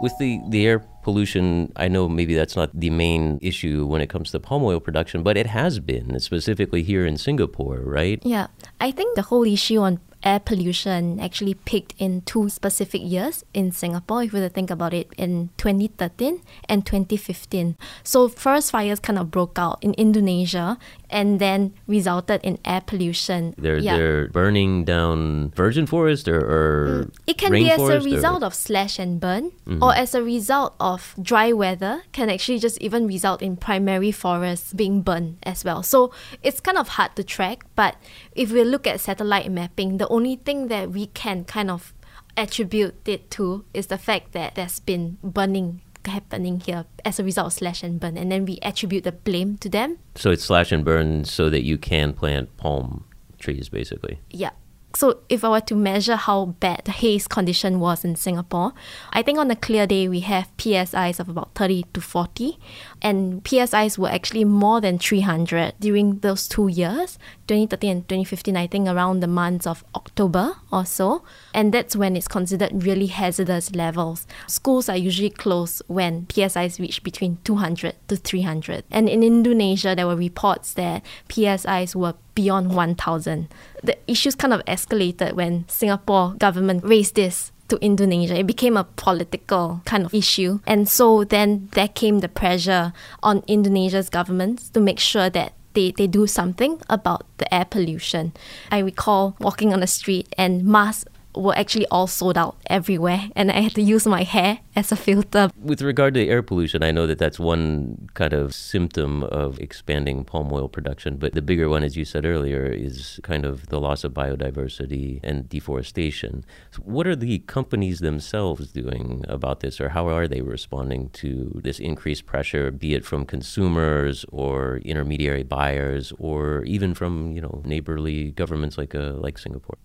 with 0.00 0.16
the, 0.18 0.40
the 0.48 0.66
air 0.66 0.84
pollution, 1.02 1.72
I 1.76 1.88
know 1.88 2.08
maybe 2.08 2.34
that's 2.34 2.56
not 2.56 2.70
the 2.74 2.90
main 2.90 3.38
issue 3.42 3.86
when 3.86 4.00
it 4.00 4.08
comes 4.08 4.30
to 4.32 4.40
palm 4.40 4.62
oil 4.62 4.80
production, 4.80 5.22
but 5.22 5.36
it 5.36 5.46
has 5.46 5.78
been, 5.78 6.18
specifically 6.20 6.82
here 6.82 7.06
in 7.06 7.16
Singapore, 7.16 7.80
right? 7.80 8.20
Yeah. 8.24 8.48
I 8.80 8.90
think 8.90 9.16
the 9.16 9.22
whole 9.22 9.44
issue 9.44 9.80
on 9.80 10.00
air 10.22 10.38
pollution 10.38 11.18
actually 11.20 11.54
peaked 11.54 11.94
in 11.98 12.22
two 12.22 12.48
specific 12.48 13.00
years 13.02 13.44
in 13.54 13.72
Singapore, 13.72 14.22
if 14.22 14.32
you 14.32 14.40
were 14.40 14.48
to 14.48 14.52
think 14.52 14.70
about 14.70 14.92
it, 14.92 15.08
in 15.16 15.50
2013 15.56 16.42
and 16.68 16.84
2015. 16.84 17.76
So 18.02 18.28
forest 18.28 18.70
fires 18.70 19.00
kind 19.00 19.18
of 19.18 19.30
broke 19.30 19.58
out 19.58 19.78
in 19.82 19.94
Indonesia 19.94 20.78
and 21.08 21.40
then 21.40 21.74
resulted 21.86 22.40
in 22.42 22.58
air 22.64 22.80
pollution. 22.80 23.54
They're, 23.58 23.78
yeah. 23.78 23.96
they're 23.96 24.28
burning 24.28 24.84
down 24.84 25.50
virgin 25.56 25.86
forest 25.86 26.28
or, 26.28 26.38
or 26.38 27.04
mm. 27.04 27.14
It 27.26 27.38
can 27.38 27.52
be 27.52 27.70
as 27.70 27.80
a 27.80 28.00
result 28.00 28.42
or? 28.42 28.46
of 28.46 28.54
slash 28.54 28.98
and 28.98 29.20
burn 29.20 29.50
mm-hmm. 29.66 29.82
or 29.82 29.94
as 29.94 30.14
a 30.14 30.22
result 30.22 30.74
of 30.78 31.14
dry 31.20 31.52
weather 31.52 32.02
can 32.12 32.30
actually 32.30 32.58
just 32.58 32.80
even 32.80 33.06
result 33.06 33.42
in 33.42 33.56
primary 33.56 34.12
forests 34.12 34.72
being 34.72 35.02
burned 35.02 35.38
as 35.42 35.64
well. 35.64 35.82
So 35.82 36.12
it's 36.42 36.60
kind 36.60 36.78
of 36.78 36.88
hard 36.88 37.16
to 37.16 37.24
track, 37.24 37.64
but 37.74 37.96
if 38.34 38.52
we 38.52 38.64
look 38.64 38.86
at 38.86 39.00
satellite 39.00 39.50
mapping, 39.50 39.98
the 39.98 40.09
only 40.10 40.36
thing 40.36 40.68
that 40.68 40.90
we 40.90 41.06
can 41.06 41.44
kind 41.44 41.70
of 41.70 41.94
attribute 42.36 42.94
it 43.06 43.30
to 43.32 43.64
is 43.72 43.86
the 43.86 43.98
fact 43.98 44.32
that 44.32 44.54
there's 44.54 44.80
been 44.80 45.18
burning 45.22 45.80
happening 46.04 46.60
here 46.60 46.86
as 47.04 47.20
a 47.20 47.24
result 47.24 47.48
of 47.48 47.52
slash 47.52 47.82
and 47.82 48.00
burn, 48.00 48.16
and 48.16 48.32
then 48.32 48.44
we 48.44 48.58
attribute 48.62 49.04
the 49.04 49.12
blame 49.12 49.58
to 49.58 49.68
them. 49.68 49.98
So 50.14 50.30
it's 50.30 50.44
slash 50.44 50.72
and 50.72 50.84
burn 50.84 51.24
so 51.24 51.50
that 51.50 51.62
you 51.62 51.78
can 51.78 52.12
plant 52.12 52.56
palm 52.56 53.04
trees, 53.38 53.68
basically. 53.68 54.20
Yeah. 54.30 54.50
So 54.94 55.20
if 55.28 55.44
I 55.44 55.50
were 55.50 55.60
to 55.60 55.74
measure 55.74 56.16
how 56.16 56.46
bad 56.58 56.82
the 56.84 56.90
haze 56.90 57.28
condition 57.28 57.78
was 57.78 58.04
in 58.04 58.16
Singapore, 58.16 58.72
I 59.12 59.22
think 59.22 59.38
on 59.38 59.50
a 59.50 59.56
clear 59.56 59.86
day 59.86 60.08
we 60.08 60.20
have 60.20 60.54
PSIs 60.56 61.20
of 61.20 61.28
about 61.28 61.54
30 61.54 61.84
to 61.94 62.00
40 62.00 62.58
and 63.00 63.42
PSIs 63.44 63.96
were 63.98 64.08
actually 64.08 64.44
more 64.44 64.80
than 64.80 64.98
300 64.98 65.74
during 65.78 66.18
those 66.18 66.48
two 66.48 66.68
years, 66.68 67.18
2013 67.46 67.90
and 67.90 68.08
2015, 68.08 68.56
I 68.56 68.66
think 68.66 68.88
around 68.88 69.20
the 69.20 69.26
months 69.26 69.66
of 69.66 69.84
October 69.94 70.56
or 70.72 70.84
so. 70.84 71.22
And 71.54 71.72
that's 71.72 71.94
when 71.94 72.16
it's 72.16 72.28
considered 72.28 72.84
really 72.84 73.06
hazardous 73.06 73.74
levels. 73.74 74.26
Schools 74.48 74.88
are 74.88 74.96
usually 74.96 75.30
closed 75.30 75.82
when 75.86 76.26
PSIs 76.26 76.80
reach 76.80 77.02
between 77.02 77.38
200 77.44 77.94
to 78.08 78.16
300. 78.16 78.84
And 78.90 79.08
in 79.08 79.22
Indonesia, 79.22 79.94
there 79.94 80.06
were 80.06 80.16
reports 80.16 80.74
that 80.74 81.04
PSIs 81.28 81.94
were 81.94 82.14
beyond 82.40 82.74
1,000. 82.74 83.48
The 83.84 83.98
issues 84.06 84.34
kind 84.34 84.54
of 84.54 84.64
escalated 84.64 85.34
when 85.34 85.68
Singapore 85.68 86.32
government 86.38 86.82
raised 86.82 87.16
this 87.16 87.52
to 87.68 87.76
Indonesia. 87.84 88.38
It 88.38 88.46
became 88.46 88.78
a 88.78 88.84
political 88.84 89.82
kind 89.84 90.06
of 90.06 90.14
issue. 90.14 90.60
And 90.66 90.88
so 90.88 91.24
then 91.24 91.68
there 91.72 91.88
came 91.88 92.20
the 92.20 92.28
pressure 92.28 92.94
on 93.22 93.44
Indonesia's 93.46 94.08
government 94.08 94.72
to 94.72 94.80
make 94.80 94.98
sure 94.98 95.28
that 95.28 95.52
they, 95.74 95.92
they 95.92 96.06
do 96.06 96.26
something 96.26 96.80
about 96.88 97.26
the 97.36 97.52
air 97.54 97.66
pollution. 97.66 98.32
I 98.72 98.78
recall 98.78 99.36
walking 99.38 99.74
on 99.74 99.80
the 99.80 99.86
street 99.86 100.34
and 100.38 100.64
masks 100.64 101.04
were 101.34 101.56
actually 101.56 101.86
all 101.86 102.06
sold 102.06 102.36
out 102.36 102.56
everywhere, 102.66 103.30
and 103.36 103.50
I 103.50 103.60
had 103.60 103.74
to 103.74 103.82
use 103.82 104.06
my 104.06 104.22
hair 104.22 104.60
as 104.74 104.92
a 104.92 104.96
filter. 104.96 105.50
With 105.60 105.82
regard 105.82 106.14
to 106.14 106.26
air 106.26 106.42
pollution, 106.42 106.82
I 106.82 106.90
know 106.90 107.06
that 107.06 107.18
that's 107.18 107.38
one 107.38 108.08
kind 108.14 108.32
of 108.32 108.54
symptom 108.54 109.22
of 109.24 109.58
expanding 109.60 110.24
palm 110.24 110.52
oil 110.52 110.68
production, 110.68 111.16
but 111.16 111.34
the 111.34 111.42
bigger 111.42 111.68
one, 111.68 111.84
as 111.84 111.96
you 111.96 112.04
said 112.04 112.24
earlier, 112.24 112.66
is 112.66 113.20
kind 113.22 113.44
of 113.44 113.68
the 113.68 113.80
loss 113.80 114.04
of 114.04 114.12
biodiversity 114.12 115.20
and 115.22 115.48
deforestation. 115.48 116.44
So 116.70 116.82
what 116.82 117.06
are 117.06 117.16
the 117.16 117.38
companies 117.40 118.00
themselves 118.00 118.72
doing 118.72 119.24
about 119.28 119.60
this, 119.60 119.80
or 119.80 119.90
how 119.90 120.08
are 120.08 120.26
they 120.26 120.40
responding 120.40 121.10
to 121.10 121.60
this 121.62 121.78
increased 121.78 122.26
pressure, 122.26 122.70
be 122.70 122.94
it 122.94 123.04
from 123.04 123.24
consumers 123.24 124.24
or 124.30 124.78
intermediary 124.78 125.42
buyers, 125.42 126.12
or 126.18 126.64
even 126.64 126.94
from 126.94 127.32
you 127.32 127.40
know 127.40 127.62
neighborly 127.64 128.30
governments 128.32 128.76
like 128.78 128.94
uh, 128.94 129.12
like 129.12 129.38
Singapore? 129.38 129.78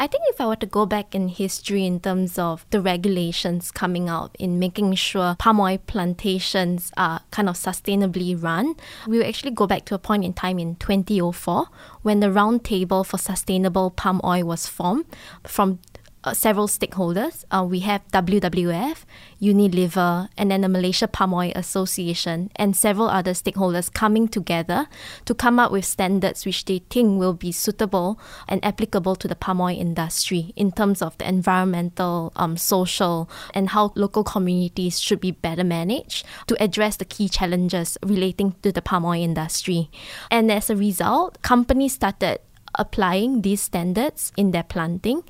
I 0.00 0.06
think 0.06 0.24
if 0.28 0.40
I 0.40 0.46
were 0.46 0.56
to 0.56 0.64
go 0.64 0.86
back 0.86 1.14
in 1.14 1.28
history 1.28 1.84
in 1.84 2.00
terms 2.00 2.38
of 2.38 2.64
the 2.70 2.80
regulations 2.80 3.70
coming 3.70 4.08
out 4.08 4.34
in 4.38 4.58
making 4.58 4.94
sure 4.94 5.36
palm 5.38 5.60
oil 5.60 5.76
plantations 5.76 6.90
are 6.96 7.20
kind 7.30 7.50
of 7.50 7.56
sustainably 7.56 8.42
run, 8.42 8.76
we 9.06 9.18
will 9.18 9.26
actually 9.26 9.50
go 9.50 9.66
back 9.66 9.84
to 9.84 9.94
a 9.94 9.98
point 9.98 10.24
in 10.24 10.32
time 10.32 10.58
in 10.58 10.76
2004 10.76 11.66
when 12.00 12.20
the 12.20 12.28
Roundtable 12.28 13.04
for 13.04 13.18
Sustainable 13.18 13.90
Palm 13.90 14.22
Oil 14.24 14.44
was 14.44 14.66
formed 14.66 15.04
from 15.46 15.80
uh, 16.24 16.34
several 16.34 16.68
stakeholders. 16.68 17.44
Uh, 17.50 17.64
we 17.68 17.80
have 17.80 18.06
WWF, 18.08 19.04
Unilever, 19.40 20.28
and 20.36 20.50
then 20.50 20.60
the 20.60 20.68
Malaysia 20.68 21.08
Palm 21.08 21.32
Oil 21.34 21.52
Association, 21.54 22.50
and 22.56 22.76
several 22.76 23.08
other 23.08 23.32
stakeholders 23.32 23.92
coming 23.92 24.28
together 24.28 24.86
to 25.24 25.34
come 25.34 25.58
up 25.58 25.72
with 25.72 25.84
standards 25.84 26.44
which 26.44 26.64
they 26.64 26.82
think 26.90 27.18
will 27.18 27.34
be 27.34 27.52
suitable 27.52 28.18
and 28.48 28.64
applicable 28.64 29.16
to 29.16 29.28
the 29.28 29.34
palm 29.34 29.60
oil 29.60 29.76
industry 29.78 30.52
in 30.56 30.72
terms 30.72 31.02
of 31.02 31.16
the 31.18 31.28
environmental, 31.28 32.32
um, 32.36 32.56
social, 32.56 33.28
and 33.54 33.70
how 33.70 33.92
local 33.94 34.24
communities 34.24 35.00
should 35.00 35.20
be 35.20 35.30
better 35.30 35.64
managed 35.64 36.26
to 36.46 36.60
address 36.62 36.96
the 36.96 37.04
key 37.04 37.28
challenges 37.28 37.96
relating 38.02 38.54
to 38.62 38.72
the 38.72 38.82
palm 38.82 39.04
oil 39.04 39.22
industry. 39.22 39.90
And 40.30 40.50
as 40.50 40.70
a 40.70 40.76
result, 40.76 41.40
companies 41.42 41.94
started 41.94 42.40
applying 42.74 43.42
these 43.42 43.60
standards 43.60 44.32
in 44.36 44.50
their 44.50 44.62
planting. 44.62 45.22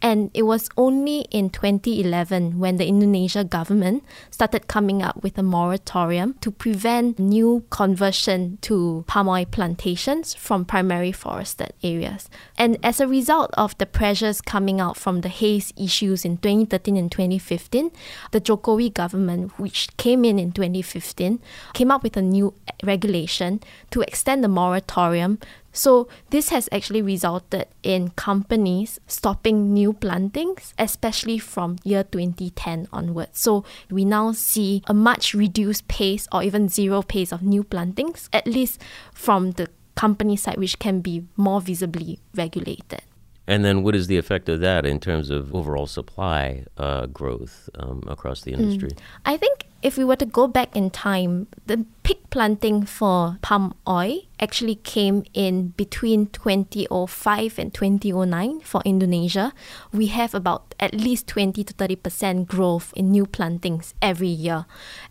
And 0.00 0.30
it 0.34 0.42
was 0.42 0.68
only 0.76 1.26
in 1.30 1.50
2011 1.50 2.58
when 2.58 2.76
the 2.76 2.86
Indonesia 2.86 3.44
government 3.44 4.04
started 4.30 4.68
coming 4.68 5.02
up 5.02 5.22
with 5.22 5.38
a 5.38 5.42
moratorium 5.42 6.34
to 6.40 6.50
prevent 6.50 7.18
new 7.18 7.64
conversion 7.70 8.58
to 8.62 9.04
palm 9.06 9.28
oil 9.28 9.44
plantations 9.44 10.34
from 10.34 10.64
primary 10.64 11.12
forested 11.12 11.72
areas. 11.82 12.28
And 12.58 12.78
as 12.82 13.00
a 13.00 13.08
result 13.08 13.50
of 13.54 13.76
the 13.78 13.86
pressures 13.86 14.40
coming 14.40 14.80
out 14.80 14.96
from 14.96 15.20
the 15.20 15.28
haze 15.28 15.72
issues 15.76 16.24
in 16.24 16.38
2013 16.38 16.96
and 16.96 17.10
2015, 17.10 17.90
the 18.32 18.40
Jokowi 18.40 18.92
government, 18.92 19.58
which 19.58 19.94
came 19.96 20.24
in 20.24 20.38
in 20.38 20.52
2015, 20.52 21.40
came 21.74 21.90
up 21.90 22.02
with 22.02 22.16
a 22.16 22.22
new 22.22 22.54
regulation 22.82 23.60
to 23.90 24.00
extend 24.02 24.42
the 24.42 24.48
moratorium 24.48 25.38
so 25.76 26.08
this 26.30 26.48
has 26.48 26.68
actually 26.72 27.02
resulted 27.02 27.66
in 27.82 28.10
companies 28.10 28.98
stopping 29.06 29.72
new 29.72 29.92
plantings, 29.92 30.72
especially 30.78 31.38
from 31.38 31.76
year 31.84 32.02
2010 32.02 32.88
onwards. 32.92 33.38
So 33.38 33.64
we 33.90 34.04
now 34.04 34.32
see 34.32 34.82
a 34.86 34.94
much 34.94 35.34
reduced 35.34 35.86
pace 35.88 36.26
or 36.32 36.42
even 36.42 36.68
zero 36.68 37.02
pace 37.02 37.32
of 37.32 37.42
new 37.42 37.62
plantings, 37.62 38.28
at 38.32 38.46
least 38.46 38.82
from 39.12 39.52
the 39.52 39.68
company 39.94 40.36
side, 40.36 40.56
which 40.58 40.78
can 40.78 41.00
be 41.00 41.26
more 41.36 41.60
visibly 41.60 42.20
regulated. 42.34 43.02
And 43.48 43.64
then, 43.64 43.84
what 43.84 43.94
is 43.94 44.08
the 44.08 44.18
effect 44.18 44.48
of 44.48 44.60
that 44.60 44.84
in 44.84 44.98
terms 44.98 45.30
of 45.30 45.54
overall 45.54 45.86
supply 45.86 46.64
uh, 46.76 47.06
growth 47.06 47.68
um, 47.78 48.02
across 48.08 48.42
the 48.42 48.52
industry? 48.52 48.90
Mm. 48.90 48.98
I 49.24 49.36
think 49.36 49.66
if 49.82 49.96
we 49.96 50.04
were 50.04 50.16
to 50.16 50.26
go 50.26 50.48
back 50.48 50.74
in 50.74 50.90
time, 50.90 51.48
the 51.66 51.84
peak 52.02 52.30
planting 52.30 52.84
for 52.84 53.38
palm 53.42 53.74
oil 53.88 54.20
actually 54.38 54.74
came 54.76 55.24
in 55.32 55.68
between 55.76 56.26
2005 56.26 57.58
and 57.58 57.72
2009 57.72 58.60
for 58.60 58.82
Indonesia. 58.84 59.52
We 59.92 60.08
have 60.08 60.34
about 60.34 60.74
at 60.78 60.94
least 60.94 61.26
20 61.28 61.64
to 61.64 61.74
30% 61.74 62.46
growth 62.46 62.92
in 62.94 63.10
new 63.10 63.26
plantings 63.26 63.94
every 64.02 64.28
year. 64.28 64.66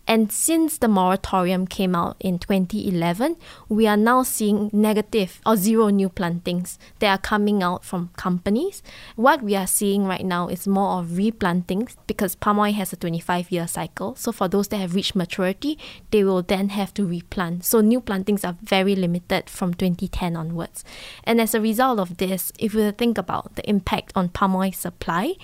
And 0.06 0.30
since 0.30 0.78
the 0.78 0.88
moratorium 0.88 1.66
came 1.66 1.94
out 1.96 2.16
in 2.20 2.38
2011, 2.38 3.36
we 3.68 3.86
are 3.86 3.96
now 3.96 4.22
seeing 4.22 4.70
negative 4.72 5.40
or 5.44 5.56
zero 5.56 5.88
new 5.88 6.08
plantings 6.08 6.78
that 7.00 7.10
are 7.10 7.18
coming 7.18 7.62
out 7.62 7.84
from 7.84 8.10
companies. 8.16 8.82
What 9.16 9.42
we 9.42 9.56
are 9.56 9.66
seeing 9.66 10.04
right 10.04 10.24
now 10.24 10.48
is 10.48 10.68
more 10.68 11.00
of 11.00 11.18
replantings 11.18 11.96
because 12.06 12.36
palm 12.36 12.60
oil 12.60 12.72
has 12.72 12.92
a 12.92 12.96
25 12.96 13.50
year 13.50 13.66
cycle. 13.66 14.14
So 14.14 14.30
for 14.30 14.48
those 14.56 14.68
that 14.68 14.78
have 14.78 14.94
reached 14.94 15.14
maturity, 15.14 15.78
they 16.10 16.24
will 16.24 16.42
then 16.42 16.70
have 16.70 16.94
to 16.94 17.06
replant. 17.06 17.62
So 17.62 17.82
new 17.82 18.00
plantings 18.00 18.42
are 18.42 18.56
very 18.62 18.96
limited 18.96 19.50
from 19.50 19.74
2010 19.74 20.34
onwards. 20.34 20.82
And 21.24 21.42
as 21.42 21.54
a 21.54 21.60
result 21.60 21.98
of 21.98 22.16
this, 22.16 22.52
if 22.58 22.72
we 22.74 22.90
think 22.92 23.18
about 23.18 23.54
the 23.56 23.68
impact 23.68 24.12
on 24.14 24.30
palm 24.30 24.56
oil 24.56 24.72
supply, 24.72 25.34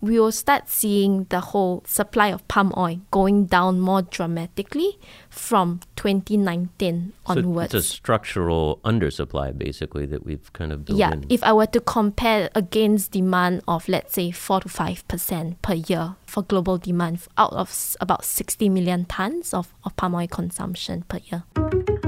we 0.00 0.20
will 0.20 0.30
start 0.30 0.68
seeing 0.68 1.24
the 1.30 1.40
whole 1.40 1.82
supply 1.84 2.28
of 2.28 2.46
palm 2.46 2.72
oil 2.76 3.00
going 3.10 3.46
down 3.46 3.80
more 3.80 4.02
dramatically 4.02 4.98
from 5.30 5.80
2019 5.96 7.12
onwards. 7.26 7.72
So 7.72 7.78
it's 7.78 7.86
a 7.86 7.88
structural 7.88 8.80
undersupply, 8.84 9.56
basically, 9.56 10.06
that 10.06 10.24
we've 10.24 10.52
kind 10.52 10.72
of 10.72 10.84
built 10.84 10.98
yeah, 10.98 11.12
in. 11.12 11.24
if 11.28 11.42
I 11.42 11.52
were 11.52 11.66
to 11.66 11.80
compare 11.80 12.50
against 12.54 13.12
demand 13.12 13.62
of, 13.66 13.88
let's 13.88 14.14
say, 14.14 14.30
4 14.30 14.60
to 14.62 14.68
5% 14.68 15.56
per 15.62 15.74
year 15.74 16.16
for 16.26 16.42
global 16.42 16.78
demand 16.78 17.20
out 17.38 17.52
of 17.52 17.96
about 18.00 18.24
60 18.24 18.68
million 18.68 19.04
tons 19.04 19.54
of, 19.54 19.72
of 19.84 19.96
palm 19.96 20.14
oil 20.14 20.26
consumption 20.26 21.02
per 21.08 21.18
year. 21.30 21.99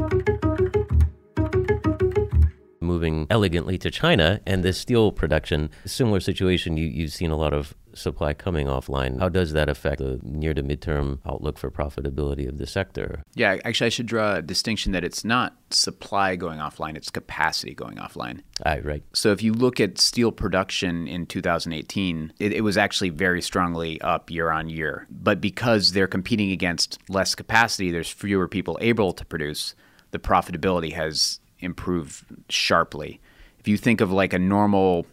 Moving 2.93 3.27
elegantly 3.31 3.79
to 3.79 3.91
China 3.91 4.41
and 4.47 4.63
the 4.63 4.75
steel 4.75 5.13
production, 5.13 5.71
similar 5.87 6.21
situation, 6.21 6.77
you, 6.77 6.87
you've 6.87 7.13
seen 7.13 7.31
a 7.31 7.37
lot 7.37 7.55
of 7.55 7.75
supply 7.95 8.35
coming 8.35 8.67
offline. 8.67 9.19
How 9.19 9.31
does 9.31 9.53
that 9.53 9.71
affect 9.71 9.99
the 9.99 10.21
near 10.23 10.53
to 10.53 10.63
midterm 10.63 11.21
outlook 11.27 11.57
for 11.57 11.71
profitability 11.71 12.47
of 12.47 12.59
the 12.59 12.67
sector? 12.67 13.23
Yeah, 13.35 13.57
actually, 13.65 13.87
I 13.87 13.91
should 13.91 14.07
draw 14.07 14.35
a 14.35 14.43
distinction 14.43 14.93
that 14.93 15.05
it's 15.05 15.25
not 15.25 15.57
supply 15.71 16.37
going 16.37 16.59
offline, 16.59 16.97
it's 16.97 17.11
capacity 17.11 17.75
going 17.75 17.97
offline. 17.97 18.41
Ah, 18.65 18.77
right. 18.83 19.03
So 19.15 19.33
if 19.33 19.43
you 19.43 19.55
look 19.55 19.81
at 19.81 19.99
steel 19.99 20.33
production 20.33 21.09
in 21.09 21.25
2018, 21.27 22.35
it, 22.39 22.53
it 22.53 22.61
was 22.61 22.77
actually 22.77 23.11
very 23.11 23.41
strongly 23.41 24.01
up 24.03 24.31
year 24.31 24.51
on 24.51 24.69
year. 24.69 25.07
But 25.11 25.41
because 25.41 25.93
they're 25.93 26.07
competing 26.07 26.51
against 26.51 26.99
less 27.09 27.35
capacity, 27.35 27.91
there's 27.91 28.11
fewer 28.11 28.49
people 28.49 28.77
able 28.81 29.13
to 29.15 29.25
produce, 29.25 29.75
the 30.11 30.19
profitability 30.19 30.93
has 30.93 31.41
improved 31.63 32.25
sharply. 32.49 33.21
If 33.59 33.69
you 33.69 33.77
think 33.77 34.01
of 34.01 34.11
like 34.13 34.33
a 34.33 34.39
normal 34.39 35.07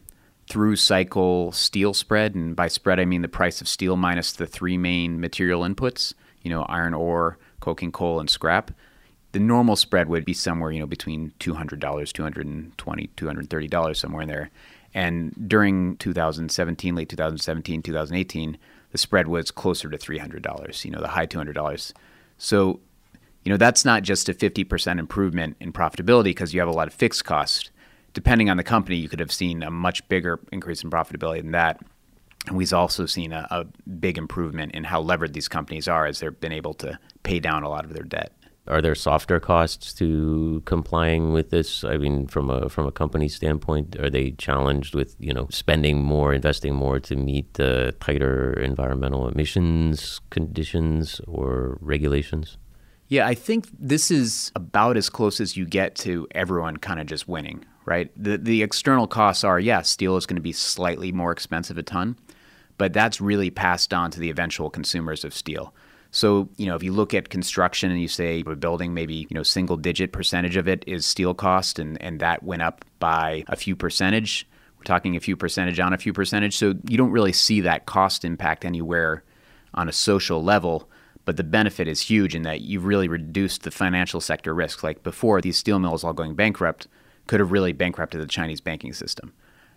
through 0.49 0.75
cycle 0.75 1.51
steel 1.51 1.93
spread, 1.93 2.33
and 2.35 2.55
by 2.55 2.67
spread 2.67 2.99
I 2.99 3.05
mean 3.05 3.21
the 3.21 3.27
price 3.27 3.61
of 3.61 3.67
steel 3.67 3.95
minus 3.95 4.33
the 4.33 4.47
three 4.47 4.77
main 4.77 5.19
material 5.21 5.61
inputs, 5.61 6.13
you 6.41 6.49
know, 6.49 6.63
iron 6.63 6.93
ore, 6.93 7.37
coking 7.59 7.91
coal, 7.91 8.19
and 8.19 8.29
scrap. 8.29 8.71
The 9.31 9.39
normal 9.39 9.75
spread 9.75 10.09
would 10.09 10.25
be 10.25 10.33
somewhere, 10.33 10.71
you 10.71 10.79
know, 10.79 10.87
between 10.87 11.33
$200, 11.39 11.79
$220, 11.79 13.09
$230, 13.15 13.95
somewhere 13.95 14.23
in 14.23 14.27
there. 14.27 14.49
And 14.95 15.47
during 15.47 15.97
2017, 15.97 16.95
late 16.95 17.09
2017, 17.09 17.83
2018, 17.83 18.57
the 18.91 18.97
spread 18.97 19.27
was 19.27 19.51
closer 19.51 19.89
to 19.89 19.97
$300, 19.97 20.83
you 20.83 20.89
know, 20.89 20.99
the 20.99 21.09
high 21.09 21.27
$200. 21.27 21.93
So, 22.39 22.79
you 23.43 23.49
know, 23.49 23.57
that's 23.57 23.85
not 23.85 24.03
just 24.03 24.29
a 24.29 24.33
50% 24.33 24.99
improvement 24.99 25.57
in 25.59 25.71
profitability 25.73 26.25
because 26.25 26.53
you 26.53 26.59
have 26.59 26.69
a 26.69 26.73
lot 26.73 26.87
of 26.87 26.93
fixed 26.93 27.25
costs 27.25 27.71
depending 28.13 28.49
on 28.49 28.57
the 28.57 28.63
company, 28.63 28.97
you 28.97 29.09
could 29.09 29.19
have 29.19 29.31
seen 29.31 29.63
a 29.63 29.71
much 29.71 30.07
bigger 30.09 30.39
increase 30.51 30.83
in 30.83 30.89
profitability 30.89 31.41
than 31.41 31.51
that. 31.51 31.79
And 32.47 32.57
we've 32.57 32.73
also 32.73 33.05
seen 33.05 33.33
a, 33.33 33.47
a, 33.51 33.65
big 33.89 34.17
improvement 34.17 34.73
in 34.73 34.85
how 34.85 35.01
levered 35.01 35.33
these 35.33 35.47
companies 35.47 35.87
are 35.87 36.05
as 36.05 36.19
they've 36.19 36.39
been 36.39 36.53
able 36.53 36.73
to 36.75 36.97
pay 37.23 37.39
down 37.39 37.63
a 37.63 37.69
lot 37.69 37.85
of 37.85 37.93
their 37.93 38.03
debt. 38.03 38.31
Are 38.67 38.81
there 38.81 38.95
softer 38.95 39.39
costs 39.39 39.93
to 39.95 40.61
complying 40.65 41.33
with 41.33 41.49
this? 41.49 41.83
I 41.83 41.97
mean, 41.97 42.27
from 42.27 42.49
a 42.51 42.69
from 42.69 42.85
a 42.85 42.91
company 42.91 43.27
standpoint, 43.27 43.95
are 43.99 44.11
they 44.11 44.31
challenged 44.31 44.93
with 44.93 45.15
you 45.19 45.33
know 45.33 45.47
spending 45.49 46.03
more, 46.03 46.33
investing 46.33 46.75
more 46.75 46.99
to 46.99 47.15
meet 47.15 47.55
the 47.55 47.95
tighter 47.99 48.53
environmental 48.53 49.27
emissions 49.27 50.21
conditions 50.29 51.19
or 51.27 51.79
regulations? 51.81 52.57
Yeah, 53.09 53.27
I 53.27 53.33
think 53.33 53.67
this 53.77 54.11
is 54.11 54.51
about 54.55 54.95
as 54.95 55.09
close 55.09 55.41
as 55.41 55.57
you 55.57 55.65
get 55.65 55.95
to 55.95 56.27
everyone 56.31 56.77
kind 56.77 56.99
of 56.99 57.07
just 57.07 57.27
winning, 57.27 57.65
right? 57.85 58.11
The 58.15 58.37
the 58.37 58.61
external 58.61 59.07
costs 59.07 59.43
are 59.43 59.59
yes, 59.59 59.89
steel 59.89 60.15
is 60.15 60.27
going 60.27 60.35
to 60.35 60.41
be 60.41 60.51
slightly 60.51 61.11
more 61.11 61.31
expensive 61.31 61.79
a 61.79 61.83
ton, 61.83 62.17
but 62.77 62.93
that's 62.93 63.19
really 63.19 63.49
passed 63.49 63.93
on 63.95 64.11
to 64.11 64.19
the 64.19 64.29
eventual 64.29 64.69
consumers 64.69 65.25
of 65.25 65.33
steel. 65.33 65.73
So, 66.11 66.49
you 66.57 66.67
know, 66.67 66.75
if 66.75 66.83
you 66.83 66.91
look 66.91 67.13
at 67.13 67.29
construction 67.29 67.91
and 67.91 68.01
you 68.01 68.07
say 68.07 68.43
a 68.45 68.55
building, 68.55 68.93
maybe, 68.93 69.13
you 69.13 69.35
know, 69.35 69.43
single 69.43 69.77
digit 69.77 70.11
percentage 70.11 70.55
of 70.55 70.67
it 70.67 70.83
is 70.87 71.05
steel 71.05 71.33
cost 71.33 71.77
and, 71.77 72.01
and 72.01 72.19
that 72.19 72.41
went 72.43 72.61
up 72.61 72.83
by 72.99 73.43
a 73.47 73.55
few 73.55 73.75
percentage. 73.75 74.47
We're 74.77 74.83
talking 74.83 75.15
a 75.15 75.19
few 75.19 75.35
percentage 75.35 75.79
on 75.79 75.93
a 75.93 75.97
few 75.97 76.13
percentage. 76.13 76.57
So 76.57 76.73
you 76.87 76.97
don't 76.97 77.11
really 77.11 77.33
see 77.33 77.61
that 77.61 77.85
cost 77.85 78.25
impact 78.25 78.65
anywhere 78.65 79.23
on 79.75 79.87
a 79.87 79.91
social 79.91 80.43
level. 80.43 80.89
But 81.29 81.37
the 81.37 81.43
benefit 81.43 81.87
is 81.87 82.01
huge 82.01 82.33
in 82.33 82.41
that 82.41 82.61
you've 82.61 82.85
really 82.85 83.07
reduced 83.07 83.61
the 83.61 83.69
financial 83.69 84.19
sector 84.19 84.51
risk. 84.55 84.81
Like 84.81 85.03
before, 85.03 85.41
these 85.41 85.59
steel 85.59 85.77
mills 85.77 86.03
all 86.03 86.11
going 86.11 86.33
bankrupt, 86.33 86.87
could 87.27 87.39
have 87.39 87.51
really 87.51 87.71
bankrupted 87.71 88.19
the 88.19 88.25
Chinese 88.25 88.59
banking 88.59 88.93
system. 88.93 89.31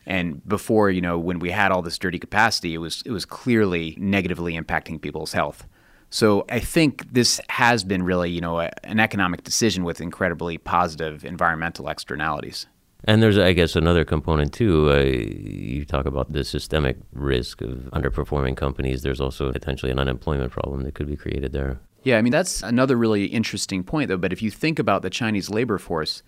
And 0.06 0.48
before, 0.48 0.90
you 0.90 1.02
know, 1.02 1.18
when 1.18 1.40
we 1.40 1.50
had 1.50 1.70
all 1.70 1.82
this 1.82 1.98
dirty 1.98 2.18
capacity, 2.18 2.72
it 2.72 2.78
was 2.78 3.02
it 3.04 3.10
was 3.10 3.26
clearly 3.26 3.94
negatively 4.00 4.54
impacting 4.58 4.98
people's 4.98 5.34
health. 5.34 5.66
So 6.08 6.46
I 6.48 6.58
think 6.58 7.12
this 7.12 7.38
has 7.50 7.84
been 7.84 8.02
really, 8.02 8.30
you 8.30 8.40
know, 8.40 8.58
a, 8.60 8.70
an 8.82 8.98
economic 8.98 9.44
decision 9.44 9.84
with 9.84 10.00
incredibly 10.00 10.56
positive 10.56 11.22
environmental 11.22 11.86
externalities. 11.90 12.66
And 13.04 13.22
there's, 13.22 13.36
I 13.36 13.52
guess, 13.52 13.74
another 13.74 14.04
component 14.04 14.52
too. 14.52 14.90
Uh, 14.92 15.00
you 15.00 15.84
talk 15.84 16.06
about 16.06 16.32
the 16.32 16.44
systemic 16.44 16.96
risk 17.12 17.60
of 17.60 17.90
underperforming 17.92 18.56
companies. 18.56 19.02
There's 19.02 19.20
also 19.20 19.50
potentially 19.52 19.90
an 19.90 19.98
unemployment 19.98 20.52
problem 20.52 20.82
that 20.84 20.94
could 20.94 21.08
be 21.08 21.16
created 21.16 21.52
there. 21.52 21.80
Yeah, 22.04 22.18
I 22.18 22.22
mean 22.22 22.32
that's 22.32 22.62
another 22.62 22.96
really 22.96 23.26
interesting 23.26 23.82
point, 23.84 24.08
though. 24.08 24.16
But 24.16 24.32
if 24.32 24.40
you 24.42 24.50
think 24.50 24.78
about 24.78 25.02
the 25.02 25.10
Chinese 25.10 25.50
labor 25.50 25.78
force, 25.78 26.22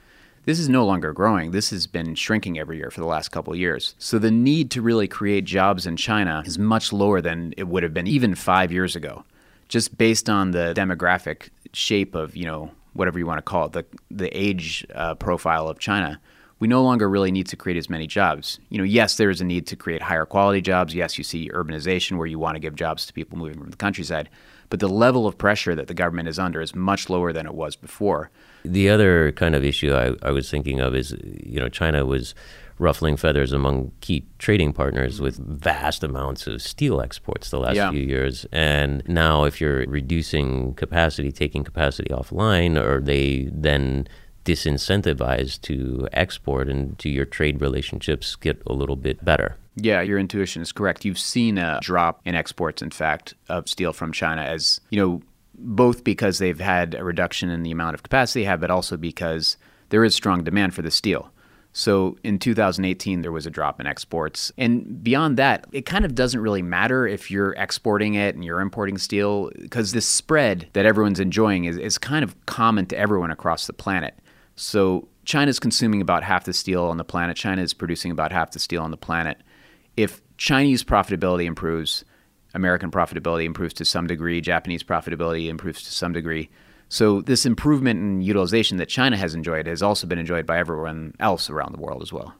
This 0.44 0.58
is 0.58 0.68
no 0.68 0.84
longer 0.84 1.12
growing. 1.14 1.52
This 1.52 1.70
has 1.70 1.86
been 1.86 2.14
shrinking 2.14 2.58
every 2.58 2.76
year 2.76 2.90
for 2.90 3.00
the 3.00 3.06
last 3.06 3.30
couple 3.30 3.54
of 3.54 3.58
years. 3.58 3.94
So 3.98 4.18
the 4.18 4.30
need 4.30 4.70
to 4.72 4.82
really 4.82 5.08
create 5.08 5.46
jobs 5.46 5.86
in 5.86 5.96
China 5.96 6.42
is 6.44 6.58
much 6.58 6.92
lower 6.92 7.22
than 7.22 7.54
it 7.56 7.66
would 7.66 7.82
have 7.82 7.94
been 7.94 8.06
even 8.06 8.34
five 8.34 8.70
years 8.70 8.94
ago, 8.94 9.24
just 9.68 9.96
based 9.96 10.28
on 10.28 10.50
the 10.50 10.74
demographic 10.76 11.48
shape 11.72 12.14
of, 12.14 12.36
you 12.36 12.44
know, 12.44 12.70
whatever 12.92 13.18
you 13.18 13.26
want 13.26 13.38
to 13.38 13.42
call 13.42 13.66
it, 13.66 13.72
the, 13.72 13.86
the 14.10 14.28
age 14.38 14.86
uh, 14.94 15.14
profile 15.14 15.66
of 15.66 15.78
China 15.78 16.20
we 16.64 16.68
no 16.68 16.82
longer 16.82 17.10
really 17.10 17.30
need 17.30 17.46
to 17.46 17.56
create 17.56 17.76
as 17.76 17.90
many 17.90 18.06
jobs. 18.06 18.58
You 18.70 18.78
know, 18.78 18.84
yes, 18.84 19.18
there 19.18 19.28
is 19.28 19.42
a 19.42 19.44
need 19.44 19.66
to 19.66 19.76
create 19.76 20.00
higher 20.00 20.24
quality 20.24 20.62
jobs. 20.62 20.94
Yes, 20.94 21.18
you 21.18 21.22
see 21.22 21.50
urbanization 21.50 22.16
where 22.16 22.26
you 22.26 22.38
want 22.38 22.54
to 22.54 22.58
give 22.58 22.74
jobs 22.74 23.04
to 23.04 23.12
people 23.12 23.36
moving 23.36 23.58
from 23.58 23.68
the 23.68 23.76
countryside, 23.76 24.30
but 24.70 24.80
the 24.80 24.88
level 24.88 25.26
of 25.26 25.36
pressure 25.36 25.74
that 25.74 25.88
the 25.88 25.92
government 25.92 26.26
is 26.26 26.38
under 26.38 26.62
is 26.62 26.74
much 26.74 27.10
lower 27.10 27.34
than 27.34 27.44
it 27.44 27.52
was 27.52 27.76
before. 27.76 28.30
The 28.64 28.88
other 28.88 29.30
kind 29.32 29.54
of 29.54 29.62
issue 29.62 29.92
I, 29.94 30.14
I 30.26 30.30
was 30.30 30.50
thinking 30.50 30.80
of 30.80 30.94
is, 30.94 31.14
you 31.44 31.60
know, 31.60 31.68
China 31.68 32.06
was 32.06 32.34
ruffling 32.78 33.18
feathers 33.18 33.52
among 33.52 33.92
key 34.00 34.24
trading 34.38 34.72
partners 34.72 35.20
with 35.20 35.36
vast 35.36 36.02
amounts 36.02 36.46
of 36.46 36.62
steel 36.62 37.02
exports 37.02 37.50
the 37.50 37.60
last 37.60 37.76
Yeah. 37.76 37.90
few 37.90 38.00
years. 38.00 38.46
And 38.52 39.02
now, 39.06 39.44
if 39.44 39.60
you're 39.60 39.84
reducing 39.86 40.72
capacity, 40.76 41.30
taking 41.30 41.62
capacity 41.62 42.08
offline, 42.08 42.82
are 42.82 43.02
they 43.02 43.50
then 43.52 44.08
disincentivized 44.44 45.62
to 45.62 46.08
export 46.12 46.68
and 46.68 46.96
do 46.98 47.08
your 47.08 47.24
trade 47.24 47.60
relationships 47.60 48.36
get 48.36 48.62
a 48.66 48.72
little 48.72 48.96
bit 48.96 49.24
better? 49.24 49.56
Yeah, 49.76 50.02
your 50.02 50.18
intuition 50.18 50.62
is 50.62 50.72
correct. 50.72 51.04
You've 51.04 51.18
seen 51.18 51.58
a 51.58 51.80
drop 51.82 52.20
in 52.24 52.34
exports, 52.34 52.80
in 52.82 52.90
fact, 52.90 53.34
of 53.48 53.68
steel 53.68 53.92
from 53.92 54.12
China 54.12 54.42
as, 54.42 54.80
you 54.90 55.00
know, 55.00 55.22
both 55.56 56.04
because 56.04 56.38
they've 56.38 56.60
had 56.60 56.94
a 56.94 57.04
reduction 57.04 57.48
in 57.48 57.62
the 57.62 57.70
amount 57.70 57.94
of 57.94 58.02
capacity 58.02 58.40
they 58.40 58.46
have, 58.46 58.60
but 58.60 58.70
also 58.70 58.96
because 58.96 59.56
there 59.88 60.04
is 60.04 60.14
strong 60.14 60.44
demand 60.44 60.74
for 60.74 60.82
the 60.82 60.90
steel. 60.90 61.30
So 61.76 62.16
in 62.22 62.38
2018, 62.38 63.22
there 63.22 63.32
was 63.32 63.46
a 63.46 63.50
drop 63.50 63.80
in 63.80 63.86
exports. 63.88 64.52
And 64.56 65.02
beyond 65.02 65.36
that, 65.38 65.66
it 65.72 65.86
kind 65.86 66.04
of 66.04 66.14
doesn't 66.14 66.40
really 66.40 66.62
matter 66.62 67.04
if 67.04 67.32
you're 67.32 67.52
exporting 67.54 68.14
it 68.14 68.36
and 68.36 68.44
you're 68.44 68.60
importing 68.60 68.96
steel, 68.96 69.50
because 69.60 69.90
this 69.90 70.06
spread 70.06 70.68
that 70.74 70.86
everyone's 70.86 71.18
enjoying 71.18 71.64
is, 71.64 71.76
is 71.76 71.98
kind 71.98 72.22
of 72.22 72.36
common 72.46 72.86
to 72.86 72.96
everyone 72.96 73.32
across 73.32 73.66
the 73.66 73.72
planet. 73.72 74.14
So 74.56 75.08
China's 75.24 75.58
consuming 75.58 76.00
about 76.00 76.22
half 76.22 76.44
the 76.44 76.52
steel 76.52 76.84
on 76.84 76.96
the 76.96 77.04
planet. 77.04 77.36
China 77.36 77.62
is 77.62 77.74
producing 77.74 78.10
about 78.10 78.32
half 78.32 78.52
the 78.52 78.58
steel 78.58 78.82
on 78.82 78.90
the 78.90 78.96
planet. 78.96 79.38
If 79.96 80.20
Chinese 80.36 80.84
profitability 80.84 81.44
improves, 81.44 82.04
American 82.54 82.90
profitability 82.90 83.44
improves 83.44 83.74
to 83.74 83.84
some 83.84 84.06
degree, 84.06 84.40
Japanese 84.40 84.82
profitability 84.82 85.48
improves 85.48 85.82
to 85.82 85.90
some 85.90 86.12
degree. 86.12 86.50
So 86.88 87.22
this 87.22 87.46
improvement 87.46 88.00
in 88.00 88.22
utilization 88.22 88.76
that 88.76 88.88
China 88.88 89.16
has 89.16 89.34
enjoyed 89.34 89.66
has 89.66 89.82
also 89.82 90.06
been 90.06 90.18
enjoyed 90.18 90.46
by 90.46 90.58
everyone 90.58 91.14
else 91.18 91.50
around 91.50 91.74
the 91.74 91.80
world 91.80 92.02
as 92.02 92.12
well. 92.12 92.34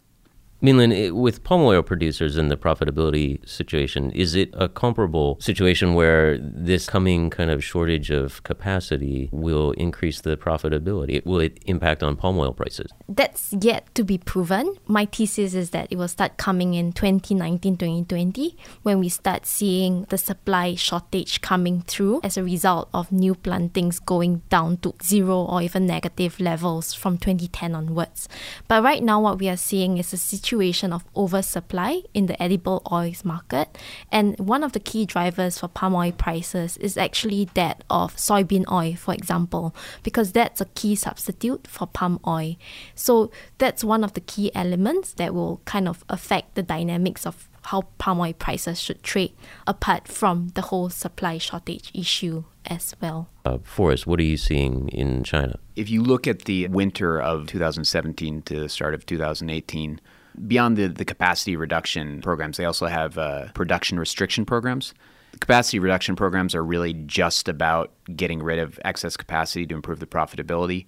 Minlin, 0.64 1.12
with 1.12 1.44
palm 1.44 1.60
oil 1.60 1.82
producers 1.82 2.38
and 2.38 2.50
the 2.50 2.56
profitability 2.56 3.46
situation, 3.46 4.10
is 4.12 4.34
it 4.34 4.48
a 4.54 4.66
comparable 4.66 5.36
situation 5.38 5.92
where 5.92 6.38
this 6.38 6.88
coming 6.88 7.28
kind 7.28 7.50
of 7.50 7.62
shortage 7.62 8.10
of 8.10 8.42
capacity 8.44 9.28
will 9.30 9.72
increase 9.72 10.22
the 10.22 10.38
profitability? 10.38 11.22
Will 11.26 11.40
it 11.40 11.58
impact 11.66 12.02
on 12.02 12.16
palm 12.16 12.38
oil 12.38 12.54
prices? 12.54 12.90
That's 13.10 13.52
yet 13.60 13.94
to 13.94 14.04
be 14.04 14.16
proven. 14.16 14.74
My 14.86 15.04
thesis 15.04 15.52
is 15.52 15.68
that 15.70 15.88
it 15.90 15.96
will 15.96 16.08
start 16.08 16.38
coming 16.38 16.72
in 16.72 16.94
2019 16.94 17.76
2020 17.76 18.56
when 18.84 18.98
we 19.00 19.10
start 19.10 19.44
seeing 19.44 20.06
the 20.08 20.16
supply 20.16 20.76
shortage 20.76 21.42
coming 21.42 21.82
through 21.82 22.20
as 22.24 22.38
a 22.38 22.42
result 22.42 22.88
of 22.94 23.12
new 23.12 23.34
plantings 23.34 24.00
going 24.00 24.40
down 24.48 24.78
to 24.78 24.94
zero 25.02 25.44
or 25.44 25.60
even 25.60 25.86
negative 25.86 26.40
levels 26.40 26.94
from 26.94 27.18
2010 27.18 27.74
onwards. 27.74 28.30
But 28.66 28.82
right 28.82 29.02
now, 29.02 29.20
what 29.20 29.38
we 29.38 29.50
are 29.50 29.58
seeing 29.58 29.98
is 29.98 30.14
a 30.14 30.16
situation 30.16 30.53
of 30.54 31.04
oversupply 31.16 32.02
in 32.12 32.26
the 32.26 32.40
edible 32.42 32.82
oils 32.90 33.24
market. 33.24 33.76
And 34.10 34.38
one 34.38 34.62
of 34.62 34.72
the 34.72 34.80
key 34.80 35.06
drivers 35.06 35.58
for 35.58 35.68
palm 35.68 35.94
oil 35.94 36.12
prices 36.12 36.76
is 36.78 36.96
actually 36.96 37.48
that 37.54 37.84
of 37.90 38.16
soybean 38.16 38.70
oil, 38.70 38.94
for 38.96 39.14
example, 39.14 39.74
because 40.02 40.32
that's 40.32 40.60
a 40.60 40.66
key 40.66 40.94
substitute 40.94 41.66
for 41.66 41.86
palm 41.86 42.20
oil. 42.26 42.56
So 42.94 43.30
that's 43.58 43.84
one 43.84 44.04
of 44.04 44.14
the 44.14 44.20
key 44.20 44.50
elements 44.54 45.14
that 45.14 45.34
will 45.34 45.60
kind 45.64 45.88
of 45.88 46.04
affect 46.08 46.54
the 46.54 46.62
dynamics 46.62 47.26
of 47.26 47.48
how 47.62 47.82
palm 47.98 48.20
oil 48.20 48.32
prices 48.32 48.80
should 48.80 49.02
trade, 49.02 49.32
apart 49.66 50.06
from 50.08 50.48
the 50.54 50.62
whole 50.62 50.90
supply 50.90 51.38
shortage 51.38 51.90
issue 51.94 52.44
as 52.66 52.94
well. 53.00 53.28
Uh, 53.44 53.58
Forrest, 53.62 54.06
what 54.06 54.20
are 54.20 54.24
you 54.24 54.36
seeing 54.36 54.88
in 54.88 55.24
China? 55.24 55.58
If 55.76 55.90
you 55.90 56.02
look 56.02 56.26
at 56.26 56.44
the 56.44 56.68
winter 56.68 57.20
of 57.20 57.46
2017 57.46 58.42
to 58.42 58.60
the 58.60 58.68
start 58.68 58.94
of 58.94 59.06
2018, 59.06 60.00
beyond 60.46 60.76
the, 60.76 60.88
the 60.88 61.04
capacity 61.04 61.56
reduction 61.56 62.20
programs, 62.20 62.56
they 62.56 62.64
also 62.64 62.86
have 62.86 63.18
uh, 63.18 63.48
production 63.52 63.98
restriction 63.98 64.44
programs. 64.44 64.94
The 65.32 65.38
capacity 65.38 65.78
reduction 65.78 66.16
programs 66.16 66.54
are 66.54 66.64
really 66.64 66.92
just 66.92 67.48
about 67.48 67.92
getting 68.14 68.42
rid 68.42 68.58
of 68.58 68.78
excess 68.84 69.16
capacity 69.16 69.66
to 69.66 69.74
improve 69.74 70.00
the 70.00 70.06
profitability. 70.06 70.86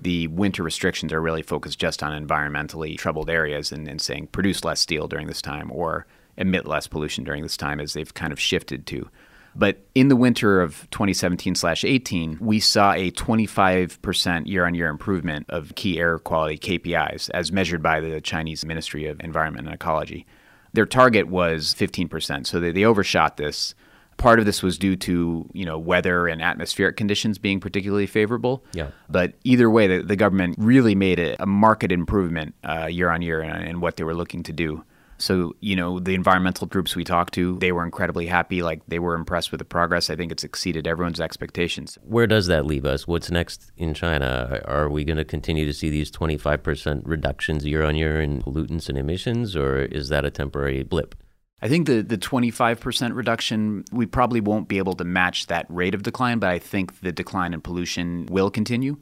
The 0.00 0.28
winter 0.28 0.62
restrictions 0.62 1.12
are 1.12 1.20
really 1.20 1.42
focused 1.42 1.78
just 1.78 2.02
on 2.02 2.26
environmentally 2.26 2.96
troubled 2.96 3.28
areas 3.28 3.72
and, 3.72 3.88
and 3.88 4.00
saying 4.00 4.28
produce 4.28 4.64
less 4.64 4.80
steel 4.80 5.08
during 5.08 5.26
this 5.26 5.42
time 5.42 5.72
or 5.72 6.06
emit 6.36 6.66
less 6.66 6.86
pollution 6.86 7.24
during 7.24 7.42
this 7.42 7.56
time 7.56 7.80
as 7.80 7.94
they've 7.94 8.14
kind 8.14 8.32
of 8.32 8.38
shifted 8.38 8.86
to. 8.86 9.10
But 9.58 9.84
in 9.96 10.06
the 10.06 10.14
winter 10.14 10.60
of 10.60 10.88
2017 10.92 11.56
slash 11.56 11.84
18, 11.84 12.38
we 12.40 12.60
saw 12.60 12.92
a 12.92 13.10
25% 13.10 14.46
year 14.46 14.64
on 14.64 14.74
year 14.74 14.88
improvement 14.88 15.46
of 15.48 15.74
key 15.74 15.98
air 15.98 16.20
quality 16.20 16.56
KPIs 16.56 17.28
as 17.34 17.50
measured 17.50 17.82
by 17.82 17.98
the 17.98 18.20
Chinese 18.20 18.64
Ministry 18.64 19.06
of 19.06 19.18
Environment 19.20 19.66
and 19.66 19.74
Ecology. 19.74 20.26
Their 20.74 20.86
target 20.86 21.26
was 21.26 21.74
15%, 21.74 22.46
so 22.46 22.60
they, 22.60 22.70
they 22.70 22.84
overshot 22.84 23.36
this. 23.36 23.74
Part 24.16 24.38
of 24.38 24.46
this 24.46 24.62
was 24.62 24.78
due 24.78 24.96
to 24.96 25.48
you 25.52 25.64
know 25.64 25.78
weather 25.78 26.26
and 26.28 26.42
atmospheric 26.42 26.96
conditions 26.96 27.38
being 27.38 27.60
particularly 27.60 28.06
favorable. 28.06 28.64
Yeah. 28.72 28.90
But 29.08 29.34
either 29.44 29.70
way, 29.70 29.86
the, 29.86 30.02
the 30.02 30.16
government 30.16 30.56
really 30.58 30.94
made 30.94 31.18
a, 31.18 31.40
a 31.42 31.46
market 31.46 31.90
improvement 31.92 32.54
uh, 32.64 32.86
year 32.86 33.10
on 33.10 33.22
year 33.22 33.42
in, 33.42 33.50
in 33.62 33.80
what 33.80 33.96
they 33.96 34.04
were 34.04 34.14
looking 34.14 34.42
to 34.44 34.52
do. 34.52 34.84
So, 35.18 35.54
you 35.60 35.74
know, 35.74 35.98
the 35.98 36.14
environmental 36.14 36.66
groups 36.66 36.94
we 36.94 37.02
talked 37.04 37.34
to, 37.34 37.58
they 37.58 37.72
were 37.72 37.84
incredibly 37.84 38.26
happy. 38.26 38.62
Like 38.62 38.82
they 38.86 39.00
were 39.00 39.14
impressed 39.14 39.50
with 39.50 39.58
the 39.58 39.64
progress. 39.64 40.10
I 40.10 40.16
think 40.16 40.30
it's 40.30 40.44
exceeded 40.44 40.86
everyone's 40.86 41.20
expectations. 41.20 41.98
Where 42.02 42.26
does 42.26 42.46
that 42.46 42.66
leave 42.66 42.86
us? 42.86 43.06
What's 43.08 43.30
next 43.30 43.72
in 43.76 43.94
China? 43.94 44.62
Are 44.64 44.88
we 44.88 45.04
going 45.04 45.16
to 45.16 45.24
continue 45.24 45.66
to 45.66 45.72
see 45.72 45.90
these 45.90 46.10
25% 46.10 47.02
reductions 47.04 47.66
year 47.66 47.82
on 47.82 47.96
year 47.96 48.20
in 48.20 48.42
pollutants 48.42 48.88
and 48.88 48.96
emissions, 48.96 49.56
or 49.56 49.78
is 49.78 50.08
that 50.08 50.24
a 50.24 50.30
temporary 50.30 50.84
blip? 50.84 51.16
I 51.60 51.68
think 51.68 51.88
the, 51.88 52.02
the 52.02 52.16
25% 52.16 53.16
reduction, 53.16 53.84
we 53.90 54.06
probably 54.06 54.40
won't 54.40 54.68
be 54.68 54.78
able 54.78 54.94
to 54.94 55.04
match 55.04 55.48
that 55.48 55.66
rate 55.68 55.94
of 55.94 56.04
decline, 56.04 56.38
but 56.38 56.50
I 56.50 56.60
think 56.60 57.00
the 57.00 57.10
decline 57.10 57.52
in 57.52 57.60
pollution 57.60 58.26
will 58.26 58.50
continue. 58.50 58.96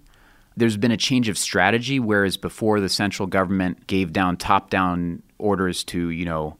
There's 0.56 0.78
been 0.78 0.90
a 0.90 0.96
change 0.96 1.28
of 1.28 1.36
strategy, 1.36 2.00
whereas 2.00 2.38
before 2.38 2.80
the 2.80 2.88
central 2.88 3.26
government 3.26 3.86
gave 3.86 4.14
down 4.14 4.38
top 4.38 4.70
down 4.70 5.22
orders 5.38 5.84
to, 5.84 6.10
you 6.10 6.24
know, 6.24 6.56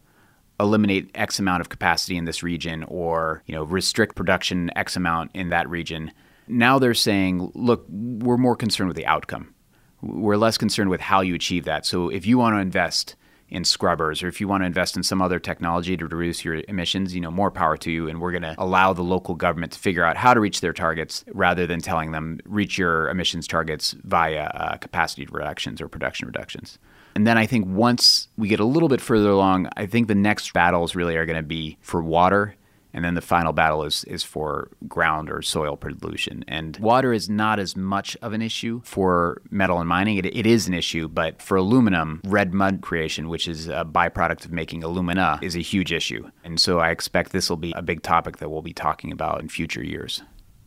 eliminate 0.59 1.11
X 1.15 1.39
amount 1.39 1.61
of 1.61 1.69
capacity 1.69 2.17
in 2.17 2.25
this 2.25 2.43
region 2.43 2.85
or, 2.85 3.43
you 3.47 3.55
know, 3.55 3.63
restrict 3.65 4.17
production 4.17 4.71
X 4.77 4.97
amount 4.97 5.31
in 5.35 5.51
that 5.51 5.69
region. 5.69 6.13
Now 6.49 6.79
they're 6.79 6.95
saying, 6.95 7.53
look, 7.55 7.85
we're 7.89 8.37
more 8.37 8.57
concerned 8.57 8.89
with 8.89 8.97
the 8.97 9.07
outcome. 9.07 9.55
We're 10.01 10.37
less 10.37 10.57
concerned 10.59 10.91
with 10.91 11.01
how 11.01 11.21
you 11.21 11.35
achieve 11.35 11.65
that. 11.65 11.85
So 11.85 12.09
if 12.09 12.27
you 12.27 12.39
want 12.39 12.55
to 12.55 12.61
invest 12.61 13.17
in 13.49 13.65
scrubbers 13.65 14.23
or 14.23 14.29
if 14.29 14.41
you 14.41 14.49
want 14.49 14.63
to 14.63 14.67
invest 14.67 14.97
in 14.97 15.03
some 15.03 15.23
other 15.23 15.39
technology 15.39 15.97
to 15.97 16.07
reduce 16.07 16.45
your 16.45 16.63
emissions, 16.69 17.15
you 17.15 17.21
know, 17.21 17.31
more 17.31 17.51
power 17.51 17.77
to 17.77 17.91
you 17.91 18.09
and 18.09 18.21
we're 18.21 18.33
going 18.33 18.43
to 18.43 18.55
allow 18.59 18.93
the 18.93 19.03
local 19.03 19.35
government 19.35 19.73
to 19.73 19.79
figure 19.79 20.05
out 20.05 20.17
how 20.17 20.35
to 20.35 20.41
reach 20.41 20.61
their 20.61 20.73
targets 20.73 21.25
rather 21.33 21.67
than 21.67 21.81
telling 21.81 22.13
them 22.13 22.41
reach 22.45 22.77
your 22.77 23.09
emissions 23.09 23.47
targets 23.47 23.95
via 24.03 24.51
uh, 24.55 24.77
capacity 24.79 25.27
reductions 25.31 25.81
or 25.81 25.89
production 25.89 26.27
reductions. 26.27 26.79
And 27.17 27.27
then 27.27 27.39
I 27.39 27.47
think 27.47 27.67
once 27.67 28.29
we 28.37 28.47
get 28.47 28.61
a 28.61 28.65
little 28.67 28.91
bit 28.91 29.01
further 29.01 29.31
along, 29.31 29.71
I 29.75 29.87
think 29.87 30.07
the 30.07 30.15
next 30.15 30.53
battles 30.53 30.95
really 30.95 31.17
are 31.17 31.25
going 31.25 31.39
to 31.39 31.43
be 31.43 31.79
for 31.81 32.03
water. 32.03 32.57
And 32.93 33.03
then 33.03 33.15
the 33.15 33.23
final 33.23 33.55
battle 33.55 33.85
is, 33.85 34.05
is 34.05 34.23
for 34.23 34.69
ground 34.87 35.31
or 35.31 35.41
soil 35.41 35.79
pollution. 35.79 36.45
And 36.47 36.77
water 36.77 37.15
is 37.15 37.31
not 37.31 37.59
as 37.59 37.75
much 37.75 38.19
of 38.21 38.35
an 38.35 38.43
issue 38.43 38.83
for 38.85 39.41
metal 39.51 39.79
and 39.79 39.89
mining. 39.89 40.19
It, 40.19 40.27
it 40.27 40.45
is 40.45 40.69
an 40.69 40.75
issue, 40.75 41.09
but 41.09 41.41
for 41.41 41.57
aluminum, 41.57 42.21
red 42.25 42.53
mud 42.53 42.83
creation, 42.83 43.31
which 43.31 43.49
is 43.49 43.67
a 43.67 43.87
byproduct 43.91 44.45
of 44.45 44.53
making 44.53 44.85
alumina, 44.85 45.39
is 45.41 45.57
a 45.57 45.61
huge 45.61 45.95
issue. 45.95 46.31
And 46.45 46.61
so 46.61 46.81
I 46.81 46.91
expect 46.91 47.33
this 47.33 47.49
will 47.49 47.57
be 47.57 47.73
a 47.75 47.83
big 47.83 48.03
topic 48.03 48.37
that 48.39 48.51
we'll 48.51 48.61
be 48.61 48.75
talking 48.75 49.11
about 49.11 49.41
in 49.41 49.49
future 49.49 49.83
years. 49.83 50.23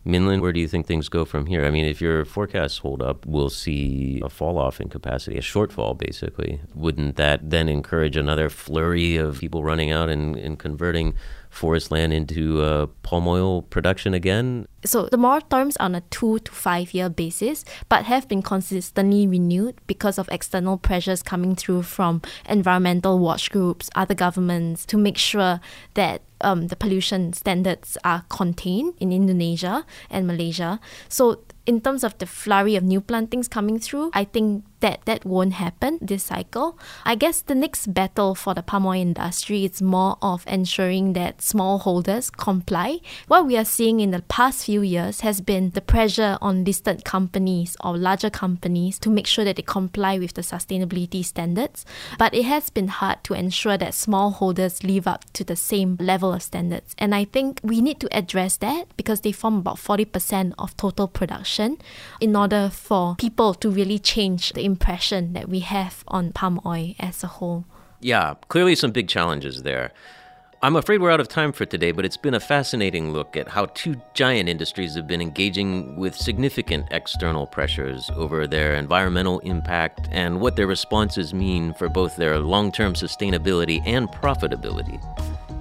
Minlin, 0.05 0.39
where 0.39 0.53
do 0.53 0.59
you 0.59 0.67
think 0.67 0.87
things 0.87 1.09
go 1.09 1.25
from 1.25 1.45
here? 1.45 1.65
I 1.65 1.71
mean, 1.71 1.85
if 1.85 2.01
your 2.01 2.23
forecasts 2.23 2.77
hold 2.79 3.01
up, 3.01 3.25
we'll 3.25 3.49
see 3.49 4.21
a 4.23 4.29
fall 4.29 4.57
off 4.57 4.79
in 4.79 4.87
capacity, 4.87 5.37
a 5.37 5.41
shortfall, 5.41 5.97
basically. 5.97 6.61
Wouldn't 6.73 7.17
that 7.17 7.49
then 7.49 7.67
encourage 7.67 8.15
another 8.15 8.49
flurry 8.49 9.17
of 9.17 9.39
people 9.39 9.63
running 9.63 9.91
out 9.91 10.09
and, 10.09 10.37
and 10.37 10.57
converting 10.57 11.15
forest 11.49 11.91
land 11.91 12.13
into 12.13 12.61
uh, 12.61 12.85
palm 13.03 13.27
oil 13.27 13.63
production 13.63 14.13
again? 14.13 14.67
So 14.85 15.07
the 15.07 15.17
moratoriums 15.17 15.75
are 15.79 15.85
on 15.85 15.95
a 15.95 16.01
two 16.09 16.39
to 16.39 16.51
five 16.51 16.93
year 16.93 17.09
basis, 17.09 17.65
but 17.89 18.05
have 18.05 18.27
been 18.27 18.41
consistently 18.41 19.27
renewed 19.27 19.75
because 19.87 20.17
of 20.17 20.29
external 20.29 20.77
pressures 20.77 21.21
coming 21.21 21.55
through 21.55 21.83
from 21.83 22.21
environmental 22.47 23.19
watch 23.19 23.51
groups, 23.51 23.89
other 23.95 24.15
governments, 24.15 24.85
to 24.87 24.97
make 24.97 25.17
sure 25.17 25.59
that 25.95 26.21
um, 26.41 26.67
the 26.67 26.75
pollution 26.75 27.33
standards 27.33 27.97
are 28.03 28.23
contained 28.29 28.93
in 28.99 29.11
Indonesia 29.11 29.85
and 30.09 30.25
Malaysia. 30.25 30.79
So 31.09 31.41
in 31.69 31.79
terms 31.79 32.03
of 32.03 32.17
the 32.17 32.25
flurry 32.25 32.75
of 32.75 32.83
new 32.83 32.99
plantings 32.99 33.47
coming 33.47 33.77
through, 33.77 34.09
I 34.11 34.23
think 34.23 34.63
that 34.79 35.01
that 35.05 35.23
won't 35.23 35.53
happen 35.53 35.99
this 36.01 36.23
cycle. 36.23 36.79
I 37.05 37.13
guess 37.13 37.41
the 37.41 37.53
next 37.53 37.93
battle 37.93 38.33
for 38.33 38.53
the 38.55 38.63
palm 38.63 38.87
oil 38.87 39.01
industry 39.01 39.65
is 39.65 39.81
more 39.81 40.17
of 40.21 40.43
ensuring 40.47 41.13
that 41.13 41.39
smallholders 41.39 42.31
comply. 42.35 42.99
What 43.27 43.45
we 43.45 43.57
are 43.57 43.65
seeing 43.65 43.99
in 43.99 44.11
the 44.11 44.23
past 44.23 44.65
few 44.65 44.81
years 44.81 45.19
has 45.19 45.41
been 45.41 45.71
the 45.71 45.81
pressure 45.81 46.39
on 46.41 46.63
listed 46.63 47.03
companies 47.03 47.77
or 47.83 47.97
larger 47.97 48.31
companies 48.31 48.97
to 48.99 49.09
make 49.11 49.27
sure 49.27 49.45
that 49.45 49.57
they 49.57 49.61
comply 49.61 50.17
with 50.17 50.33
the 50.33 50.41
sustainability 50.41 51.23
standards. 51.23 51.85
But 52.17 52.33
it 52.33 52.45
has 52.45 52.69
been 52.71 52.87
hard 52.87 53.23
to 53.25 53.33
ensure 53.33 53.77
that 53.77 53.91
smallholders 53.91 54.83
live 54.83 55.07
up 55.07 55.25
to 55.33 55.43
the 55.43 55.57
same 55.57 55.97
level 55.99 56.33
of 56.33 56.41
standards. 56.41 56.95
And 56.97 57.13
I 57.13 57.25
think 57.25 57.59
we 57.61 57.81
need 57.81 57.99
to 57.99 58.17
address 58.17 58.57
that 58.57 58.87
because 58.97 59.21
they 59.21 59.33
form 59.33 59.57
about 59.57 59.75
40% 59.75 60.53
of 60.57 60.75
total 60.77 61.07
production 61.07 61.58
in 62.19 62.35
order 62.35 62.69
for 62.71 63.15
people 63.15 63.53
to 63.55 63.69
really 63.69 63.99
change 63.99 64.53
the 64.53 64.63
impression 64.63 65.33
that 65.33 65.49
we 65.49 65.59
have 65.59 66.03
on 66.07 66.31
palm 66.31 66.59
oil 66.65 66.93
as 66.99 67.23
a 67.23 67.27
whole. 67.27 67.65
Yeah, 67.99 68.35
clearly 68.47 68.75
some 68.75 68.91
big 68.91 69.07
challenges 69.09 69.63
there. 69.63 69.91
I'm 70.61 70.75
afraid 70.75 70.99
we're 70.99 71.11
out 71.11 71.21
of 71.21 71.29
time 71.29 71.53
for 71.53 71.65
today, 71.65 71.93
but 71.93 72.03
it's 72.03 72.17
been 72.17 72.33
a 72.33 72.39
fascinating 72.39 73.13
look 73.13 73.37
at 73.37 73.47
how 73.47 73.67
two 73.67 73.95
giant 74.13 74.49
industries 74.49 74.93
have 74.95 75.07
been 75.07 75.21
engaging 75.21 75.95
with 75.95 76.13
significant 76.13 76.87
external 76.91 77.47
pressures 77.47 78.09
over 78.15 78.45
their 78.45 78.75
environmental 78.75 79.39
impact 79.39 80.09
and 80.11 80.41
what 80.41 80.57
their 80.57 80.67
responses 80.67 81.33
mean 81.33 81.73
for 81.75 81.87
both 81.87 82.17
their 82.17 82.39
long 82.39 82.73
term 82.73 82.93
sustainability 82.93 83.81
and 83.85 84.09
profitability. 84.09 84.99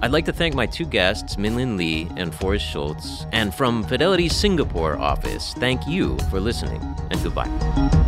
I'd 0.01 0.13
like 0.13 0.27
to 0.27 0.33
thank 0.33 0.55
my 0.55 0.67
two 0.67 0.85
guests, 0.85 1.37
Minlin 1.37 1.77
Lee 1.77 2.09
and 2.17 2.33
Forrest 2.33 2.65
Schultz, 2.65 3.27
and 3.33 3.53
from 3.53 3.83
Fidelity's 3.83 4.37
Singapore 4.37 4.97
office, 4.97 5.55
thank 5.55 5.87
you 5.89 6.17
for 6.31 6.39
listening, 6.39 6.83
and 7.11 7.23
goodbye. 7.23 8.08